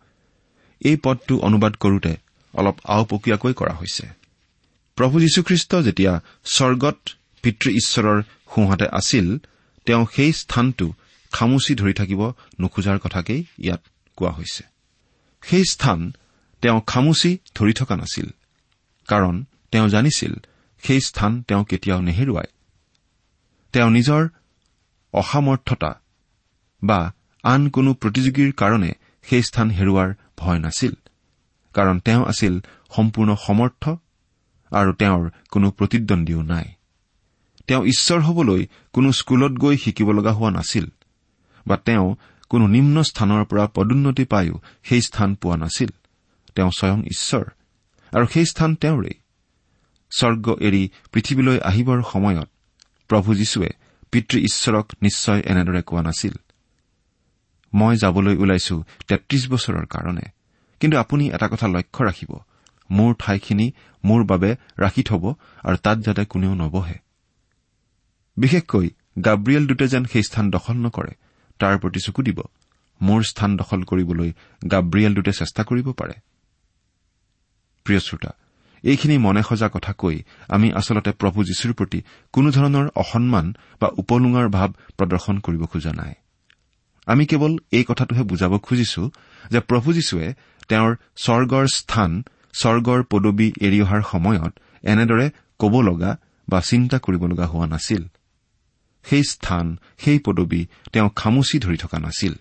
এই 0.79 0.97
পদটো 1.03 1.37
অনুবাদ 1.37 1.75
কৰোতে 1.75 2.17
অলপ 2.53 2.75
আওপকীয়াকৈ 2.83 3.53
কৰা 3.53 3.73
হৈছে। 3.73 4.07
প্ৰভু 4.95 5.19
যীশুখ্ৰীষ্ট 5.19 5.75
যেতিয়া 5.75 6.21
স্বৰ্গত 6.45 6.97
পিতৃ 7.41 7.71
ঈশ্বৰৰ 7.71 8.21
সোঁহাতে 8.55 8.87
আছিল 8.91 9.37
তেওঁ 9.85 10.05
সেই 10.15 10.33
স্থানটো 10.33 10.93
খামুচি 11.33 11.73
ধৰি 11.75 11.93
থাকিব 11.93 12.21
নোখোজাৰ 12.61 12.97
কথাকেই 12.99 13.41
ইয়াত 13.59 13.81
কোৱা 14.17 14.31
হৈছে। 14.31 14.63
সেই 15.41 15.65
স্থান 15.65 15.99
তেওঁ 16.61 16.81
খামুচি 16.87 17.31
ধৰি 17.55 17.73
থকা 17.73 17.95
নাছিল 17.95 18.27
কাৰণ 19.07 19.35
তেওঁ 19.71 19.87
জানিছিল 19.87 20.33
সেই 20.83 21.01
স্থান 21.01 21.41
তেওঁ 21.41 21.63
কেতিয়াও 21.63 22.01
নেহেৰুৱায়। 22.01 22.51
তেওঁ 23.73 23.89
নিজৰ 23.89 24.21
অসামৰ্থতা 25.13 25.91
বা 26.83 26.99
আন 27.43 27.69
কোনো 27.69 27.91
প্ৰতিযোগীৰ 27.93 28.51
কাৰণে 28.51 28.91
সেই 29.23 29.43
স্থান 29.43 29.67
হেৰুৱাৰ 29.71 30.09
ভয় 30.37 30.59
নাছিল 30.59 30.93
কাৰণ 31.73 31.99
তেওঁ 31.99 32.23
আছিল 32.25 32.53
সম্পূৰ্ণ 32.95 33.35
সমৰ্থ 33.35 33.83
আৰু 34.71 34.91
তেওঁৰ 34.93 35.23
কোনো 35.51 35.71
প্ৰতিদ্বন্দ্বীও 35.71 36.41
নাই। 36.41 36.67
তেওঁ 37.67 37.83
ঈশ্বৰ 37.85 38.19
হবলৈ 38.19 38.61
কোনো 38.93 39.11
স্কুলত 39.11 39.51
গৈ 39.51 39.77
শিকিব 39.77 40.11
লগা 40.11 40.31
হোৱা 40.31 40.51
নাছিল। 40.51 40.85
বা 41.67 41.77
তেওঁ 41.77 42.15
কোনো 42.49 42.67
নিম্ন 42.67 43.03
স্থানৰ 43.03 43.45
পৰা 43.45 43.67
পদোন্নতি 43.67 44.25
পায়ো 44.25 44.55
সেই 44.83 45.01
স্থান 45.01 45.35
পোৱা 45.35 45.57
নাছিল। 45.57 45.89
তেওঁ 46.55 46.71
স্বয়ং 46.77 46.99
ঈশ্বৰ 47.03 47.45
আৰু 48.13 48.25
সেই 48.27 48.45
স্থান 48.45 48.75
তেওঁৰেই। 48.75 49.13
স্বৰ্গ 50.17 50.45
এৰি 50.59 50.89
পৃথিৱীলৈ 51.11 51.59
আহিবৰ 51.59 52.03
সময়ত 52.11 52.49
প্ৰভু 53.07 53.35
যীশুৱে 53.35 53.69
পিতৃ 54.11 54.39
ঈশ্বৰক 54.39 54.85
নিশ্চয় 55.01 55.41
এনেদৰে 55.41 55.81
কোৱা 55.81 56.01
নাছিল 56.01 56.33
মই 57.73 57.97
যাবলৈ 57.97 58.35
ওলাইছো 58.37 58.83
তেত্ৰিশ 59.07 59.51
বছৰৰ 59.51 59.85
কাৰণে 59.85 60.25
কিন্তু 60.79 60.97
আপুনি 60.97 61.29
এটা 61.29 61.47
কথা 61.47 61.67
লক্ষ্য 61.67 62.05
ৰাখিব 62.05 62.31
মোৰ 62.91 63.15
ঠাইখিনি 63.19 63.71
মোৰ 64.05 64.25
বাবে 64.25 64.55
ৰাখি 64.79 65.03
থব 65.03 65.33
আৰু 65.63 65.77
তাত 65.77 65.97
যাতে 65.99 66.25
কোনেও 66.25 66.53
নবহে। 66.53 66.97
বিশেষকৈ 68.37 68.89
গাব্ৰিয়েল 69.25 69.67
দূতে 69.67 69.87
যেন 69.87 70.05
সেই 70.05 70.23
স্থান 70.23 70.51
দখল 70.51 70.73
নকৰে 70.73 71.13
তাৰ 71.59 71.77
প্ৰতি 71.77 71.99
চকু 72.05 72.21
দিব। 72.23 72.39
মোৰ 73.01 73.21
স্থান 73.23 73.57
দখল 73.57 73.83
কৰিবলৈ 73.83 74.29
গাব্ৰিয়েল 74.71 75.13
দূতে 75.13 75.31
চেষ্টা 75.31 75.63
কৰিব 75.63 75.91
পাৰে। 75.91 76.13
প্ৰিয় 77.83 77.99
শ্ৰোতা 77.99 78.31
এইখিনি 78.83 79.17
মনে 79.17 79.43
সজা 79.43 79.69
কথা 79.73 79.93
কৈ 79.93 80.23
আমি 80.49 80.71
আচলতে 80.71 81.11
প্ৰভু 81.11 81.43
যীশুৰ 81.43 81.73
প্ৰতি 81.73 81.99
কোনো 82.31 82.51
ধৰণৰ 82.51 82.89
অসন্মান 82.95 83.53
বা 83.81 83.87
উপলুঙাৰ 83.97 84.47
ভাৱ 84.49 84.69
প্ৰদৰ্শন 84.97 85.39
কৰিব 85.39 85.65
খোজা 85.65 85.93
নাই। 85.93 86.13
আমি 87.05 87.25
কেৱল 87.25 87.57
এই 87.71 87.83
কথাটোহে 87.83 88.23
বুজাব 88.23 88.57
খুজিছো 88.57 89.11
যে 89.51 89.59
প্ৰভু 89.59 89.93
যীশুৱে 89.93 90.33
তেওঁৰ 90.69 90.95
স্বৰ্গৰ 91.15 91.65
স্থান 91.73 92.23
স্বৰ্গৰ 92.53 93.03
পদবী 93.03 93.51
এৰি 93.61 93.81
অহাৰ 93.81 94.01
সময়ত 94.11 94.53
এনেদৰে 94.83 95.29
কব 95.59 95.81
লগা 95.81 96.17
বা 96.49 96.61
চিন্তা 96.61 96.99
কৰিব 96.99 97.25
লগা 97.27 97.45
হোৱা 97.45 97.67
নাছিল। 97.67 98.03
সেই 99.03 99.23
স্থান 99.23 99.79
সেই 99.97 100.19
পদবী 100.19 100.65
তেওঁ 100.93 101.09
খামুচি 101.15 101.59
ধৰি 101.59 101.77
থকা 101.77 101.99
নাছিল 101.99 102.33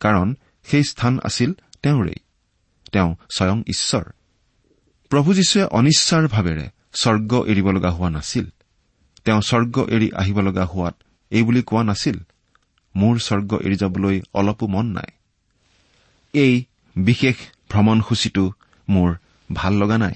কাৰণ 0.00 0.34
সেই 0.64 0.84
স্থান 0.84 1.18
আছিল 1.24 1.52
তেওঁৰেই। 1.82 2.20
তেওঁ 2.92 3.16
স্বয়ং 3.36 3.62
ঈশ্বৰ। 3.66 4.04
প্ৰভু 5.10 5.34
যীশুৱে 5.34 5.62
অনিচ্ছাৰ 5.62 6.28
ভাৱেৰে 6.28 6.70
স্বৰ্গ 6.92 7.44
এৰিব 7.46 7.70
লগা 7.70 7.90
হোৱা 7.90 8.10
নাছিল। 8.10 8.46
তেওঁ 9.24 9.40
স্বৰ্গ 9.40 9.86
এৰি 9.88 10.10
আহিব 10.14 10.40
লগা 10.40 10.64
হোৱাত 10.64 10.94
এই 11.30 11.42
বুলি 11.42 11.62
কোৱা 11.62 11.84
নাছিল 11.84 12.18
মোৰ 12.96 13.18
স্বৰ্গ 13.18 13.58
এৰি 13.60 13.76
যাবলৈ 13.76 14.20
অলপো 14.34 14.66
মন 14.66 14.86
নাই। 14.86 15.10
এই 16.32 16.64
বিশেষ 16.96 17.36
ভ্ৰমণসূচীটো 17.70 18.52
মোৰ 18.88 19.14
ভাল 19.52 19.74
লগা 19.74 19.98
নাই। 19.98 20.14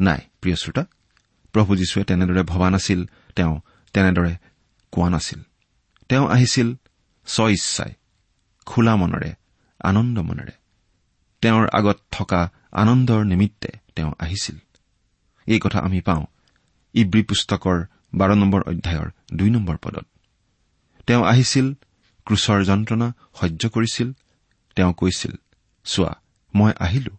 নাই 0.00 0.18
প্ৰিয় 0.40 0.56
শ্ৰোতা 0.56 0.84
প্ৰভু 1.52 1.76
যীশুৱে 1.76 2.04
তেনেদৰে 2.04 2.42
ভবা 2.42 2.70
নাছিল 2.70 3.04
তেওঁ 3.36 3.60
তেনেদৰে 3.92 4.36
কোৱা 4.92 5.08
নাছিল। 5.10 5.40
তেওঁ 6.08 6.26
আহিছিল 6.28 6.68
স্ব 7.26 7.48
ইচ্ছাই 7.48 7.92
খোলা 8.66 8.96
মনেৰে 8.96 9.30
আনন্দ 9.80 10.18
মনেৰে। 10.18 10.52
তেওঁৰ 11.42 11.68
আগত 11.72 11.98
থকা 12.10 12.40
আনন্দৰ 12.72 13.24
নিমিত্তে 13.24 13.70
তেওঁ 13.96 14.12
আহিছিল। 14.18 14.56
এই 15.46 15.60
কথা 15.60 15.78
আমি 15.78 16.00
পাওঁ 16.00 16.24
ইব্ৰী 16.94 17.22
পুস্তকৰ 17.22 17.78
বাৰ 18.14 18.30
নম্বৰ 18.34 18.62
অধ্যায়ৰ 18.62 19.08
দুই 19.34 19.50
নম্বৰ 19.50 19.76
পদত। 19.76 20.06
তেওঁ 21.06 21.22
আহিছিল 21.24 21.66
ক্ৰুচৰ 22.26 22.64
যন্ত্ৰণা 22.64 23.12
সহ্য 23.34 23.62
কৰিছিল। 23.68 24.08
তেওঁ 24.76 24.92
কৈছিল 24.92 25.32
চোৱা 25.84 26.12
মই 26.54 26.72
আহিলো। 26.78 27.12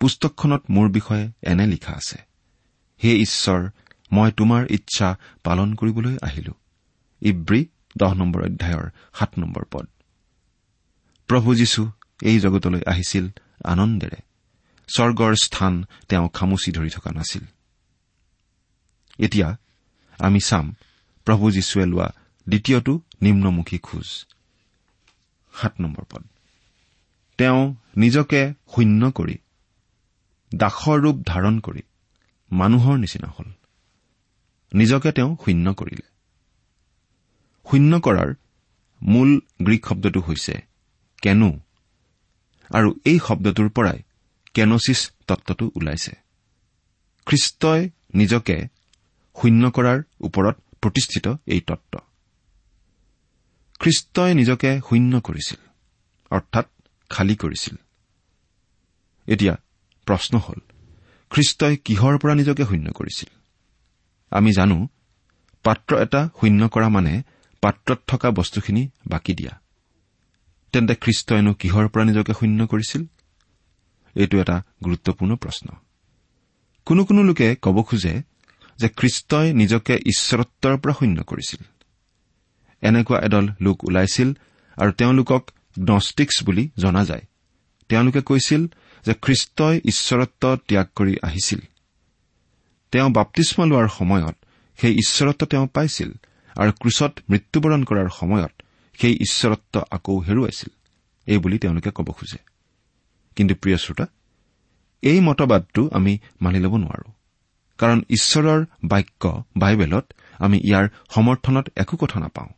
পুস্তকখনত 0.00 0.62
মোৰ 0.70 0.88
বিষয়ে 0.88 1.32
এনে 1.42 1.66
লিখা 1.66 1.92
আছে 1.92 2.18
হে 3.04 3.10
ঈশ্বৰ 3.16 3.60
মই 4.12 4.32
তোমাৰ 4.32 4.66
ইচ্ছা 4.70 5.18
পালন 5.44 5.74
কৰিবলৈ 5.74 6.16
আহিলো। 6.22 6.52
ইব্ৰী 7.20 7.66
দহ 7.98 8.14
নম্বৰ 8.14 8.42
অধ্যায়ৰ 8.42 8.90
সাত 9.14 9.38
নম্বৰ 9.38 9.64
পদ। 9.70 9.88
প্ৰভু 11.26 11.54
যীশু 11.54 11.90
এই 12.22 12.40
জগতলৈ 12.40 12.80
আহিছিল 12.86 13.28
আনন্দেৰে। 13.64 14.16
স্বৰ্গৰ 14.96 15.34
স্থান 15.42 15.84
তেওঁ 16.08 16.28
খামুচি 16.28 16.72
ধৰি 16.72 16.90
থকা 16.90 17.10
নাছিল। 17.10 17.42
এতিয়া 19.18 19.56
আমি 20.18 20.40
চাম 20.40 20.74
প্ৰভু 21.24 21.50
যীশুৱে 21.50 21.86
লোৱা 21.86 22.12
দ্বিতীয়টো 22.48 23.00
নিম্নমুখী 23.22 23.78
খোজ। 23.78 24.26
পদ। 26.10 26.24
তেওঁ 27.38 27.74
নিজকে 27.96 28.54
শূন্য 28.74 29.10
কৰি 29.10 29.38
দাসৰ 30.54 31.00
ৰূপ 31.00 31.16
ধাৰণ 31.26 31.60
কৰি 31.60 31.82
মানুহৰ 32.52 32.96
নিচিনা 32.96 33.32
হ'ল। 33.38 33.50
নিজকে 34.74 35.12
তেওঁ 35.12 35.36
শূন্য 35.44 35.74
কৰিলে। 35.74 36.06
শূন্য 37.70 38.00
কৰাৰ 38.00 38.34
মূল 39.02 39.40
গ্ৰীক 39.62 39.86
শব্দটো 39.86 40.20
হৈছে 40.20 40.54
কেনু। 41.22 41.60
আৰু 42.70 43.00
এই 43.04 43.18
শব্দটোৰ 43.26 43.68
পৰাই 43.68 44.02
কেনচিছ 44.54 45.10
তত্বটো 45.26 45.70
ওলাইছে। 45.74 46.12
খ্ৰীষ্টই 47.26 47.90
নিজকে 48.14 48.56
শূন্য 49.36 49.70
কৰাৰ 49.70 49.98
ওপৰত 50.20 50.56
প্ৰতিষ্ঠিত 50.80 51.26
এই 51.46 51.60
তত্ব 51.60 51.98
খ্ৰীষ্টই 53.78 54.34
নিজকে 54.34 54.80
শূন্য 54.88 55.20
কৰিছিল 55.20 55.60
অৰ্থাৎ 56.30 56.66
খালী 57.08 57.36
কৰিছিল। 57.36 57.76
এতিয়া 59.26 59.54
প্ৰশ্ন 60.06 60.38
হ'ল 60.38 60.60
খ্ৰীষ্টই 61.30 61.76
কিহৰ 61.76 62.18
পৰা 62.18 62.34
নিজকে 62.34 62.64
শূন্য 62.64 62.92
কৰিছিল? 62.92 63.41
আমি 64.32 64.52
জানো 64.52 64.88
পাত্ৰ 65.62 65.96
এটা 65.96 66.28
শূন্য 66.40 66.68
কৰা 66.68 66.88
মানে 66.88 67.22
পাত্ৰত 67.60 67.98
থকা 68.06 68.30
বস্তুখিনি 68.30 68.88
বাকী 69.06 69.34
দিয়া। 69.34 69.60
তেন্তে 70.72 70.94
খ্ৰীষ্টইনো 70.94 71.54
কিহৰ 71.54 71.88
পৰা 71.88 72.04
নিজকে 72.04 72.32
শূন্য 72.32 72.66
কৰিছিল? 72.66 73.04
এইটো 74.14 74.40
এটা 74.40 74.62
গুৰুত্বপূৰ্ণ 74.84 75.36
প্ৰশ্ন। 75.36 75.68
কোনো 76.86 77.04
কোনো 77.04 77.22
লোকে 77.22 77.56
ক'ব 77.62 77.82
খোজে 77.82 78.22
যে 78.78 78.88
খ্ৰীষ্টই 78.88 79.52
নিজকে 79.52 79.94
ঈশ্বৰত্বৰ 79.96 80.78
পৰা 80.78 80.92
শূন্য 80.92 81.22
কৰিছিল। 81.22 81.64
এনেকুৱা 82.82 83.18
এদল 83.20 83.48
লোক 83.60 83.84
ওলাইছিল 83.84 84.32
আৰু 84.76 84.92
তেওঁলোকক 84.92 85.50
গ্নষ্টিক্স 85.78 86.44
বুলি 86.44 86.70
জনা 86.78 87.04
যায়। 87.04 87.22
তেওঁলোকে 87.88 88.20
কৈছিল 88.20 88.66
যে 89.06 89.14
খ্ৰীষ্টই 89.22 89.80
ঈশ্বৰত্ব 89.84 90.56
ত্যাগ 90.56 90.86
কৰি 90.96 91.16
আহিছিল। 91.22 91.60
তেওঁ 92.92 93.10
বাপ্তিস্ম 93.10 93.64
লোৱাৰ 93.64 93.88
সময়ত 93.88 94.36
সেই 94.76 94.94
ঈশ্বৰত্ব 94.94 95.46
তেওঁ 95.46 95.66
পাইছিল 95.66 96.12
আৰু 96.56 96.72
ক্ৰুচত 96.72 97.18
মৃত্যুবৰণ 97.30 97.84
কৰাৰ 97.84 98.08
সময়ত 98.08 98.62
সেই 99.00 99.14
ঈশ্বৰত্ব 99.14 99.82
আকৌ 99.90 100.20
হেৰুৱাইছিল। 100.20 100.68
এই 101.26 101.38
বুলি 101.38 101.58
তেওঁলোকে 101.58 101.90
ক'ব 101.94 102.10
খোজে। 102.10 102.38
কিন্তু 103.36 103.54
প্ৰিয় 103.54 103.76
শ্ৰোতা 103.76 104.06
এই 105.02 105.20
মতবাদটো 105.20 105.90
আমি 105.92 106.18
মানি 106.42 106.58
ল'ব 106.58 106.76
নোৱাৰো। 106.76 107.12
কাৰণ 107.78 108.02
ঈশ্বৰৰ 108.08 108.64
বাক্য 108.84 109.44
বাইবেলত 109.56 110.12
আমি 110.38 110.58
ইয়াৰ 110.58 110.88
সমৰ্থনত 111.10 111.68
একো 111.76 111.96
কথা 111.96 112.20
নাপাওঁ। 112.20 112.48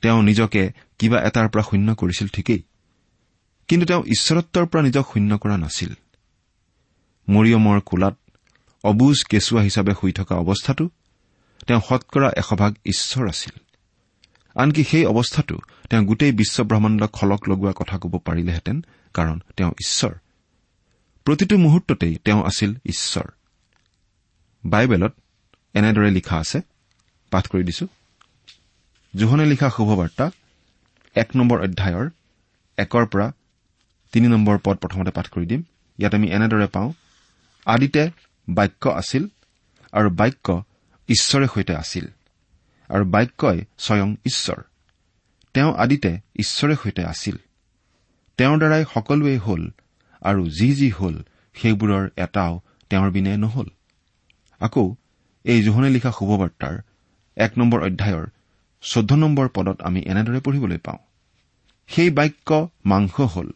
তেওঁ 0.00 0.22
নিজকে 0.22 0.72
কিবা 0.98 1.20
এটাৰ 1.20 1.48
পৰা 1.48 1.62
শূন্য 1.62 1.94
কৰিছিল 1.94 2.28
ঠিকেই। 2.28 2.62
কিন্তু 3.68 3.86
তেওঁ 3.86 4.02
ঈশ্বৰত্বৰ 4.02 4.66
পৰা 4.66 4.82
নিজক 4.82 5.06
শূন্য 5.12 5.38
কৰা 5.38 5.56
নাছিল। 5.56 5.92
মৰিয়মৰ 7.28 7.80
কোলাত 7.80 8.18
অবুজ 8.84 9.24
কেঁচুৱা 9.24 9.62
হিচাপে 9.62 9.92
শুই 10.00 10.12
থকা 10.12 10.34
অৱস্থাটো 10.34 10.88
তেওঁ 11.66 11.80
শতকৰা 11.88 12.30
এশভাগ 12.36 12.74
ঈশ্বৰ 12.84 13.28
আছিল। 13.28 13.58
আনকি 14.54 14.84
সেই 14.84 15.06
অৱস্থাটো 15.06 15.58
তেওঁ 15.90 16.04
গোটেই 16.04 16.32
বিশ্বব্ৰহ্মাণ্ডক 16.32 17.10
খলক 17.10 17.48
লগোৱা 17.48 17.72
কথা 17.76 17.98
ক'ব 17.98 18.18
পাৰিলেহেঁতেন 18.18 18.84
কাৰণ 19.14 19.40
তেওঁ 19.56 19.70
ঈশ্বৰ। 19.70 20.12
প্ৰতিটো 21.24 21.58
মুহূৰ্ততেই 21.58 22.16
তেওঁ 22.16 22.44
আছিল 22.44 22.74
ঈশ্বৰ। 22.86 23.30
বাইবেলত 24.64 25.14
এনেদৰে 25.74 26.10
লিখা 26.10 26.36
আছে। 26.36 26.60
পাঠ 27.30 27.48
কৰি 27.48 27.64
দিছো। 27.64 27.86
জোহনে 29.16 29.46
লিখা 29.46 29.70
শুভবাৰ্তা 29.70 30.30
এক 31.14 31.36
নম্বৰ 31.36 31.62
অধ্যায়ৰ 31.62 32.10
একৰ 32.76 33.06
পৰা 33.06 33.32
তিনি 34.12 34.28
নম্বৰ 34.28 34.58
পদ 34.64 34.76
প্ৰথমতে 34.76 35.10
পাঠ 35.10 35.28
কৰি 35.28 35.46
দিম। 35.46 35.62
ইয়াত 35.98 36.14
আমি 36.14 36.28
এনেদৰে 36.28 36.66
পাওঁ 36.66 36.92
আদিতে 37.66 38.10
বাক্য 38.48 38.88
আছিল 38.88 39.26
আৰু 39.92 40.10
বাক্য 40.10 40.64
ঈশ্বৰে 41.08 41.46
সৈতে 41.54 41.76
আছিল 41.76 42.06
আৰু 42.88 43.04
বাক্যই 43.04 43.64
স্বয়ং 43.78 44.16
ঈশ্বৰ। 44.26 44.62
তেওঁ 45.54 45.74
আদিতে 45.74 46.20
ঈশ্বৰে 46.36 46.76
সৈতে 46.76 47.04
আছিল। 47.04 47.36
তেওঁৰ 48.36 48.58
দ্বাৰাই 48.58 48.84
সকলোৱেই 48.94 49.36
হ'ল 49.36 49.70
আৰু 50.20 50.50
যি 50.50 50.74
যি 50.74 50.90
হ'ল 50.90 51.22
সেইবোৰৰ 51.54 52.10
এটাও 52.16 52.60
তেওঁৰ 52.90 53.10
বিনে 53.10 53.36
নহল। 53.36 53.66
আকৌ 54.60 54.94
এই 55.44 55.62
জোহনে 55.62 55.90
লিখা 55.90 56.10
শুভবাৰ্তাৰ 56.10 56.80
এক 57.36 57.58
নম্বৰ 57.58 57.82
অধ্যায়ৰ 57.82 58.26
চৈধ্য 58.80 59.14
নম্বৰ 59.14 59.48
পদত 59.48 59.82
আমি 59.82 60.00
এনেদৰে 60.00 60.40
পঢ়িবলৈ 60.40 60.78
পাওঁ। 60.78 60.98
সেই 61.86 62.10
বাক্য 62.10 62.68
মাংস 62.84 63.20
হ'ল। 63.20 63.50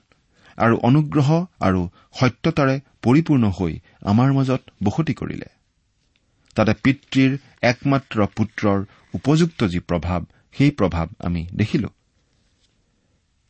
আৰু 0.57 0.77
অনুগ্ৰহ 0.77 1.47
আৰু 1.61 1.89
সত্যতাৰে 2.21 2.81
পৰিপূৰ্ণ 3.03 3.51
হৈ 3.51 3.79
আমাৰ 4.01 4.33
মাজত 4.33 4.63
বসতি 4.85 5.15
কৰিলে। 5.15 5.47
তাতে 6.55 6.75
পিতৃৰ 6.83 7.39
একমাত্ৰ 7.63 8.27
পুত্ৰৰ 8.27 8.85
উপযুক্ত 9.15 9.65
যি 9.65 9.79
প্ৰভাৱ 9.79 10.21
সেই 10.59 10.71
প্ৰভাৱ 10.71 11.07
আমি 11.19 11.47
দেখিলো। 11.55 11.89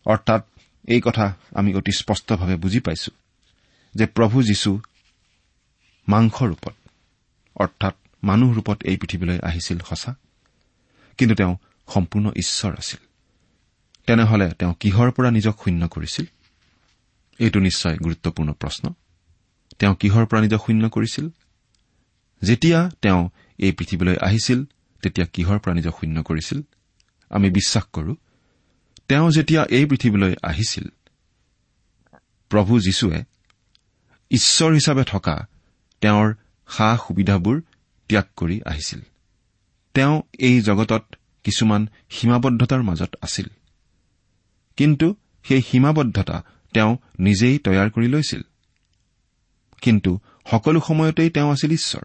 অৰ্থাৎ 0.04 0.42
এই 0.88 1.00
কথা 1.00 1.34
আমি 1.54 1.74
অতি 1.74 1.92
স্পষ্টভাৱে 1.92 2.56
বুজি 2.56 2.80
পাইছো 2.80 3.10
যে 3.94 4.06
প্ৰভু 4.06 4.42
যীশু 4.42 4.80
মাংস 6.08 6.42
ৰূপত 6.42 6.74
অৰ্থাৎ 7.54 7.94
মানুহ 8.24 8.54
ৰূপত 8.54 8.82
এই 8.84 8.96
পৃথিৱীলৈ 8.96 9.38
আহিছিল 9.42 9.78
সঁচা। 9.78 10.14
কিন্তু 11.18 11.34
তেওঁ 11.34 11.56
সম্পূৰ্ণ 11.94 12.30
ঈশ্বৰ 12.36 12.72
আছিল। 12.78 13.06
তেনেহলে 14.06 14.50
তেওঁ 14.50 14.74
কিহৰ 14.80 15.10
পৰা 15.10 15.30
নিজক 15.30 15.64
শূন্য 15.64 15.88
কৰিছিল? 15.88 16.24
এইটো 17.38 17.60
নিশ্চয় 17.60 17.96
গুৰুত্বপূৰ্ণ 17.96 18.52
প্ৰশ্ন। 18.52 18.92
তেওঁ 19.78 19.94
কিহৰ 19.94 20.26
পৰা 20.26 20.40
নিজক 20.40 20.66
শূন্য 20.66 20.88
কৰিছিল? 20.88 21.28
যেতিয়া 22.42 22.90
তেওঁ 23.02 23.30
এই 23.58 23.72
পৃথিৱীলৈ 23.72 24.16
আহিছিল 24.16 24.64
তেতিয়া 25.02 25.26
কিহৰ 25.26 25.58
পৰা 25.58 25.74
নিজক 25.74 25.92
শূন্য 26.00 26.22
কৰিছিল? 26.22 26.62
আমি 27.30 27.50
বিশ্বাস 27.50 27.84
কৰো 27.84 28.14
তেওঁ 29.08 29.30
যেতিয়া 29.30 29.64
এই 29.64 29.86
পৃথিৱীলৈ 29.86 30.34
আহিছিল 30.42 30.88
প্ৰভু 32.48 32.80
যীশুৱে 32.80 33.24
ঈশ্বৰ 34.30 34.72
হিচাপে 34.72 35.04
থকা 35.04 35.46
তেওঁৰ 36.00 36.34
সা 36.68 36.98
সুবিধাবোৰ 37.08 37.62
ত্যাগ 38.08 38.24
কৰি 38.36 38.60
আহিছিল। 38.66 39.00
তেওঁ 39.94 40.22
এই 40.38 40.60
জগতত 40.60 41.14
কিছুমান 41.44 41.88
সীমাবদ্ধতাৰ 42.10 42.82
মাজত 42.82 43.14
আছিল। 43.22 43.46
কিন্তু 44.76 45.14
সেই 45.42 45.62
সীমাবদ্ধতা 45.62 46.44
তেওঁ 46.76 46.96
নিজেই 47.18 47.58
তৈয়াৰ 47.58 47.90
কৰি 47.90 48.08
লৈছিল। 48.08 48.42
কিন্তু 49.82 50.20
সকলো 50.50 50.80
সময়তেই 50.80 51.30
তেওঁ 51.30 51.52
আছিল 51.52 51.70
ঈশ্বৰ। 51.70 52.02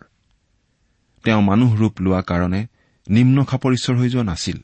তেওঁ 1.23 1.41
মানুহ 1.41 1.75
ৰূপ 1.75 2.01
লোৱা 2.01 2.21
কাৰণে 2.21 2.67
নিম্ন 3.09 3.43
খাপৰ 3.43 3.73
ঈশ্বৰ 3.73 3.95
হৈ 3.97 4.09
যোৱা 4.09 4.23
নাছিল। 4.23 4.57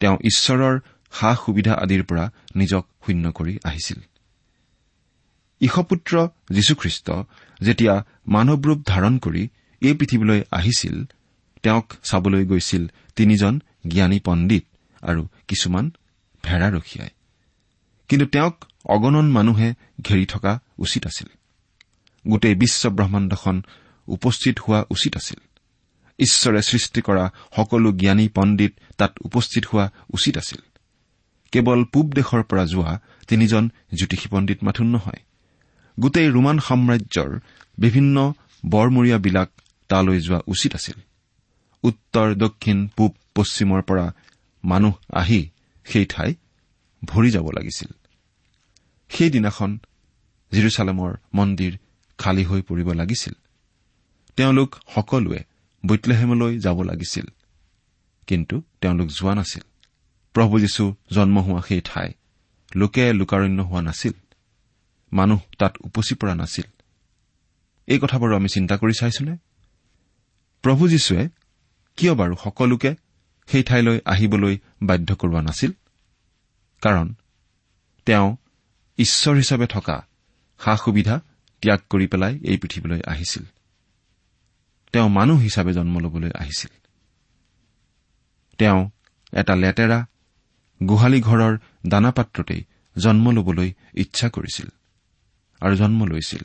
তেওঁ 0.00 0.16
ঈশ্বৰৰ 0.24 0.80
সা 1.10 1.36
সুবিধা 1.46 1.74
আদিৰ 1.74 2.02
পৰা 2.04 2.30
নিজক 2.56 2.88
শূন্য 3.06 3.32
কৰি 3.32 3.58
আহিছিল। 3.64 4.00
ঈশপুত্ৰ 5.60 6.28
যীশুখ্ৰীষ্ট 6.50 7.10
যেতিয়া 7.62 8.04
মানৱ 8.28 8.60
ৰূপ 8.62 8.78
ধাৰণ 8.86 9.18
কৰি 9.18 9.48
এই 9.80 9.94
পৃথিৱীলৈ 9.94 10.42
আহিছিল 10.50 11.04
তেওঁক 11.62 11.92
চাবলৈ 12.04 12.46
গৈছিল 12.46 12.86
তিনিজন 13.16 13.60
জ্ঞানী 13.88 14.20
পণ্ডিত 14.20 14.64
আৰু 15.02 15.28
কিছুমান 15.48 15.90
ভেড়াৰখীয়াই 16.42 17.10
কিন্তু 18.08 18.26
তেওঁক 18.26 18.64
অগণন 18.86 19.30
মানুহে 19.30 19.74
ঘেৰি 20.02 20.26
থকা 20.26 20.60
উচিত 20.78 21.06
আছিল। 21.06 21.26
গোটেই 22.28 22.54
বিশ্ব 22.54 22.90
ব্ৰহ্মাণ্ডখন 22.90 23.62
উপস্থিত 24.06 24.58
হোৱা 24.58 24.84
উচিত 24.90 25.16
আছিল। 25.16 25.40
ঈশ্বৰে 26.18 26.62
সৃষ্টি 26.62 27.00
কৰা 27.00 27.30
সকলো 27.56 27.92
জ্ঞানী 27.92 28.28
পণ্ডিত 28.28 28.72
তাত 28.98 29.18
উপস্থিত 29.20 29.66
হোৱা 29.66 29.90
উচিত 30.12 30.36
আছিল। 30.36 30.58
কেৱল 31.52 31.84
পূব 31.84 32.12
দেশৰ 32.12 32.42
পৰা 32.42 32.66
যোৱা 32.66 33.00
তিনিজন 33.28 33.70
জ্যোতিষী 33.98 34.28
পণ্ডিত 34.28 34.64
মাথোন 34.64 34.86
নহয়। 34.86 35.20
গোটেই 36.00 36.28
ৰোমান 36.28 36.58
সাম্ৰাজ্যৰ 36.58 37.40
বিভিন্ন 37.78 38.32
বৰমূৰীয়াবিলাক 38.68 39.50
তালৈ 39.88 40.20
যোৱা 40.20 40.40
উচিত 40.46 40.74
আছিল। 40.74 41.00
উত্তৰ 41.82 42.34
দক্ষিণ 42.34 42.86
পূব 42.86 43.14
পশ্চিমৰ 43.34 43.82
পৰা 43.82 44.14
মানুহ 44.64 44.94
আহি 45.12 45.48
সেই 45.84 46.06
ঠাই 46.06 46.34
ভৰি 47.04 47.30
যাব 47.30 47.50
লাগিছিল। 47.50 47.88
সেইদিনাখন 49.08 49.78
জিৰচালেমৰ 50.52 51.16
মন্দিৰ 51.34 51.78
খালী 52.18 52.44
হৈ 52.44 52.62
পৰিব 52.62 52.92
লাগিছিল। 52.92 53.32
তেওঁলোক 54.36 54.76
সকলোৱে 54.94 55.44
বৈতলেহেমলৈ 55.86 56.58
যাব 56.58 56.82
লাগিছিল। 56.82 57.24
কিন্তু 58.26 58.62
তেওঁলোক 58.80 59.08
যোৱা 59.08 59.34
নাছিল। 59.34 59.62
প্ৰভু 60.34 60.60
যীশু 60.60 60.94
জন্ম 61.14 61.40
হোৱা 61.40 61.62
সেই 61.68 61.80
ঠাই 61.84 62.12
লোকে 62.74 63.12
লোকাৰণ্য 63.12 63.62
হোৱা 63.62 63.82
নাছিল। 63.82 64.12
মানুহ 65.12 65.40
তাত 65.58 65.76
উপচি 65.80 66.14
পৰা 66.14 66.34
নাছিল। 66.34 66.64
এই 67.86 67.98
কথাবোৰ 67.98 68.34
আমি 68.34 68.48
চিন্তা 68.48 68.76
কৰি 68.76 68.92
চাইছোনে? 69.00 69.36
প্ৰভু 70.62 70.88
যীশুৱে 70.88 71.28
কিয় 71.96 72.14
বাৰু 72.14 72.36
সকলোকে 72.44 72.94
সেই 73.46 73.62
ঠাইলৈ 73.62 74.00
আহিবলৈ 74.04 74.58
বাধ্য 74.82 75.16
কৰোৱা 75.16 75.42
নাছিল? 75.42 75.70
কাৰণ 76.82 77.14
তেওঁ 78.06 78.36
ঈশ্বৰ 78.98 79.36
হিচাপে 79.36 79.66
থকা 79.66 80.06
সা 80.58 80.76
সুবিধা 80.76 81.20
ত্যাগ 81.62 81.80
কৰি 81.90 82.06
পেলাই 82.06 82.38
এই 82.44 82.56
পৃথিৱীলৈ 82.56 83.00
আহিছিল। 83.06 83.44
তেওঁ 84.92 85.08
মানুহ 85.08 85.40
হিচাপে 85.40 85.72
জন্ম 85.72 85.98
ল'বলৈ 85.98 86.30
আহিছিল। 86.34 86.70
তেওঁ 88.58 88.90
এটা 89.32 89.56
লেতেৰা 89.56 90.06
গোহালি 90.82 91.20
ঘৰৰ 91.20 91.58
দানা 91.86 92.10
পাত্ৰতেই 92.10 92.64
জন্ম 92.98 93.30
ল'বলৈ 93.30 93.72
ইচ্ছা 93.94 94.28
কৰিছিল 94.28 94.68
আৰু 95.60 95.76
জন্ম 95.76 96.04
লৈছিল। 96.04 96.44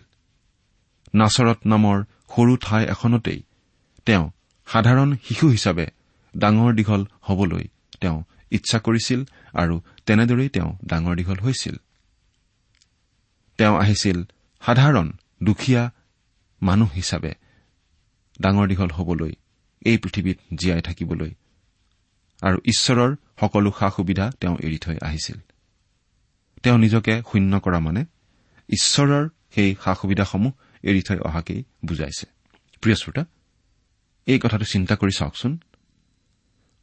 নাচৰত 1.15 1.59
নামৰ 1.65 2.03
সৰু 2.35 2.57
ঠাই 2.61 2.85
এখনতেই 2.85 3.43
তেওঁ 4.05 4.31
সাধাৰণ 4.65 5.15
শিশু 5.23 5.47
হিচাপে 5.47 5.87
ডাঙৰ 6.37 6.73
দীঘল 6.73 7.05
হবলৈ 7.21 7.67
তেওঁ 8.01 8.23
ইচ্ছা 8.51 8.79
কৰিছিল 8.79 9.25
আৰু 9.53 9.81
তেনেদৰেই 10.05 10.49
তেওঁ 10.49 10.77
ডাঙৰ 10.85 11.15
দীঘল 11.15 11.39
হৈছিল। 11.39 11.75
তেওঁ 13.57 13.79
আহিছিল 13.79 14.23
সাধাৰণ 14.61 15.11
দুখীয়া 15.43 15.91
মানুহ 16.61 16.89
হিচাপে 16.91 17.33
ডাঙৰ 18.41 18.67
দীঘল 18.67 18.89
হবলৈ 18.89 19.33
এই 19.81 19.97
পৃথিৱীত 19.97 20.37
জীয়াই 20.55 20.81
থাকিবলৈ। 20.81 21.33
আৰু 22.41 22.57
ঈশ্বৰৰ 22.65 23.15
সকলো 23.39 23.71
সা 23.79 23.89
সুবিধা 23.89 24.31
তেওঁ 24.39 24.57
এৰি 24.59 24.77
থৈ 24.77 24.97
আহিছিল। 25.01 25.37
তেওঁ 26.63 26.77
নিজকে 26.77 27.21
শূন্য 27.31 27.59
কৰা 27.59 27.79
মানে 27.79 28.05
ঈশ্বৰৰ 28.69 29.29
সেই 29.55 29.75
সা 29.83 29.95
সুবিধাসমূহ 29.95 30.53
এৰি 30.83 31.01
থৈ 31.01 31.17
অহাকেই 31.17 31.63
বুজাইছে। 31.85 32.25
প্ৰিয় 32.81 32.95
শ্ৰোতা 32.95 33.25
এই 34.25 34.39
কথাটো 34.39 34.65
চিন্তা 34.65 34.95
কৰি 34.95 35.11
চাওকচোন। 35.17 35.57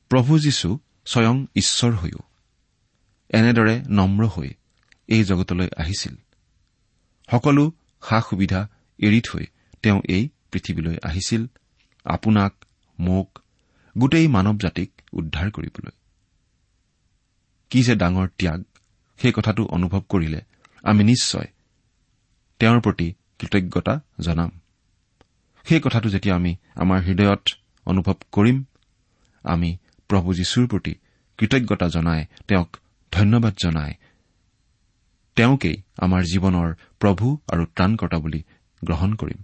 প্ৰভু 0.09 0.38
যীশু 0.38 0.78
স্বয়ং 1.07 1.46
ঈশ্বৰ 1.54 1.92
হৈও 1.92 2.18
এনেদৰে 3.28 3.85
নম্ৰ 3.88 4.26
হৈ 4.26 4.54
এই 5.09 5.24
জগতলৈ 5.24 5.68
আহিছিল। 5.76 6.16
সকলো 7.31 7.73
সা 8.03 8.21
সুবিধা 8.21 8.69
এৰি 8.99 9.21
থৈ 9.21 9.45
তেওঁ 9.83 10.01
এই 10.09 10.29
পৃথিৱীলৈ 10.53 10.97
আহিছিল 11.03 11.47
আপোনাক 12.05 12.64
মোক 12.99 13.38
গোটেই 13.99 14.29
মানৱ 14.29 14.57
জাতিক 14.59 14.91
উদ্ধাৰ 15.12 15.51
কৰিবলৈ। 15.51 15.91
কি 17.71 17.83
যে 17.83 17.95
ডাঙৰ 17.95 18.29
ত্যাগ 18.38 18.64
সেই 19.19 19.33
কথাটো 19.33 19.64
অনুভৱ 19.64 20.03
কৰিলে 20.09 20.41
আমি 20.83 21.05
নিশ্চয় 21.05 21.49
তেওঁৰ 22.59 22.81
প্ৰতি 22.81 23.14
কৃতজ্ঞতা 23.38 24.01
জনাম। 24.21 24.51
সেই 25.64 25.81
কথাটো 25.81 26.09
যেতিয়া 26.09 26.35
আমি 26.35 26.57
আমাৰ 26.75 27.01
হৃদয়ত 27.01 27.45
অনুভৱ 27.87 28.14
কৰিম 28.33 28.64
আমি 29.45 29.77
প্ৰভু 30.09 30.35
যীশুৰ 30.35 30.67
প্ৰতি 30.67 30.95
কৃতজ্ঞতা 31.38 31.88
জনাই 31.88 32.27
তেওঁক 32.49 32.77
ধন্যবাদ 33.12 33.55
জনাই 33.62 33.95
তেওঁকেই 35.38 35.77
আমাৰ 35.96 36.22
জীৱনৰ 36.22 36.74
প্ৰভু 36.98 37.38
আৰু 37.53 37.64
ত্ৰাণকৰ্তা 37.64 38.18
বুলি 38.18 38.42
গ্ৰহণ 38.85 39.14
কৰিম। 39.14 39.42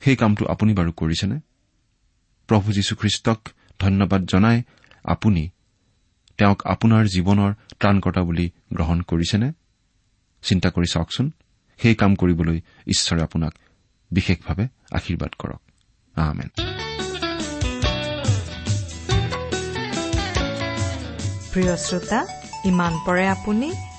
সেই 0.00 0.16
কামটো 0.16 0.46
আপুনি 0.46 0.74
বাৰু 0.74 0.92
কৰিছেনে? 0.92 1.40
প্ৰভু 2.48 2.72
যীশুখ্ৰীষ্টক 2.72 3.48
ধন্যবাদ 3.80 4.22
জনাই 4.24 4.62
আপুনি 5.04 5.50
তেওঁক 6.38 6.62
আপোনাৰ 6.64 7.04
জীৱনৰ 7.04 7.52
ত্ৰাণকৰ্তা 7.80 8.22
বুলি 8.22 8.46
গ্ৰহণ 8.72 9.00
কৰিছেনে? 9.00 9.52
চিন্তা 10.42 10.68
কৰি 10.70 10.86
চাওকচোন। 10.92 11.30
সেই 11.78 11.94
কাম 11.94 12.14
কৰিবলৈ 12.14 12.60
ঈশ্বৰে 12.86 13.22
আপোনাক 13.22 13.52
বিশেষভাৱে 14.10 14.68
আশীৰ্বাদ 14.92 15.32
কৰক। 15.38 15.60
প্ৰিয় 21.52 21.76
শ্ৰোতা 21.76 22.20
ইমান 22.64 22.92
পৰে 23.06 23.28
আপুনি 23.28 23.91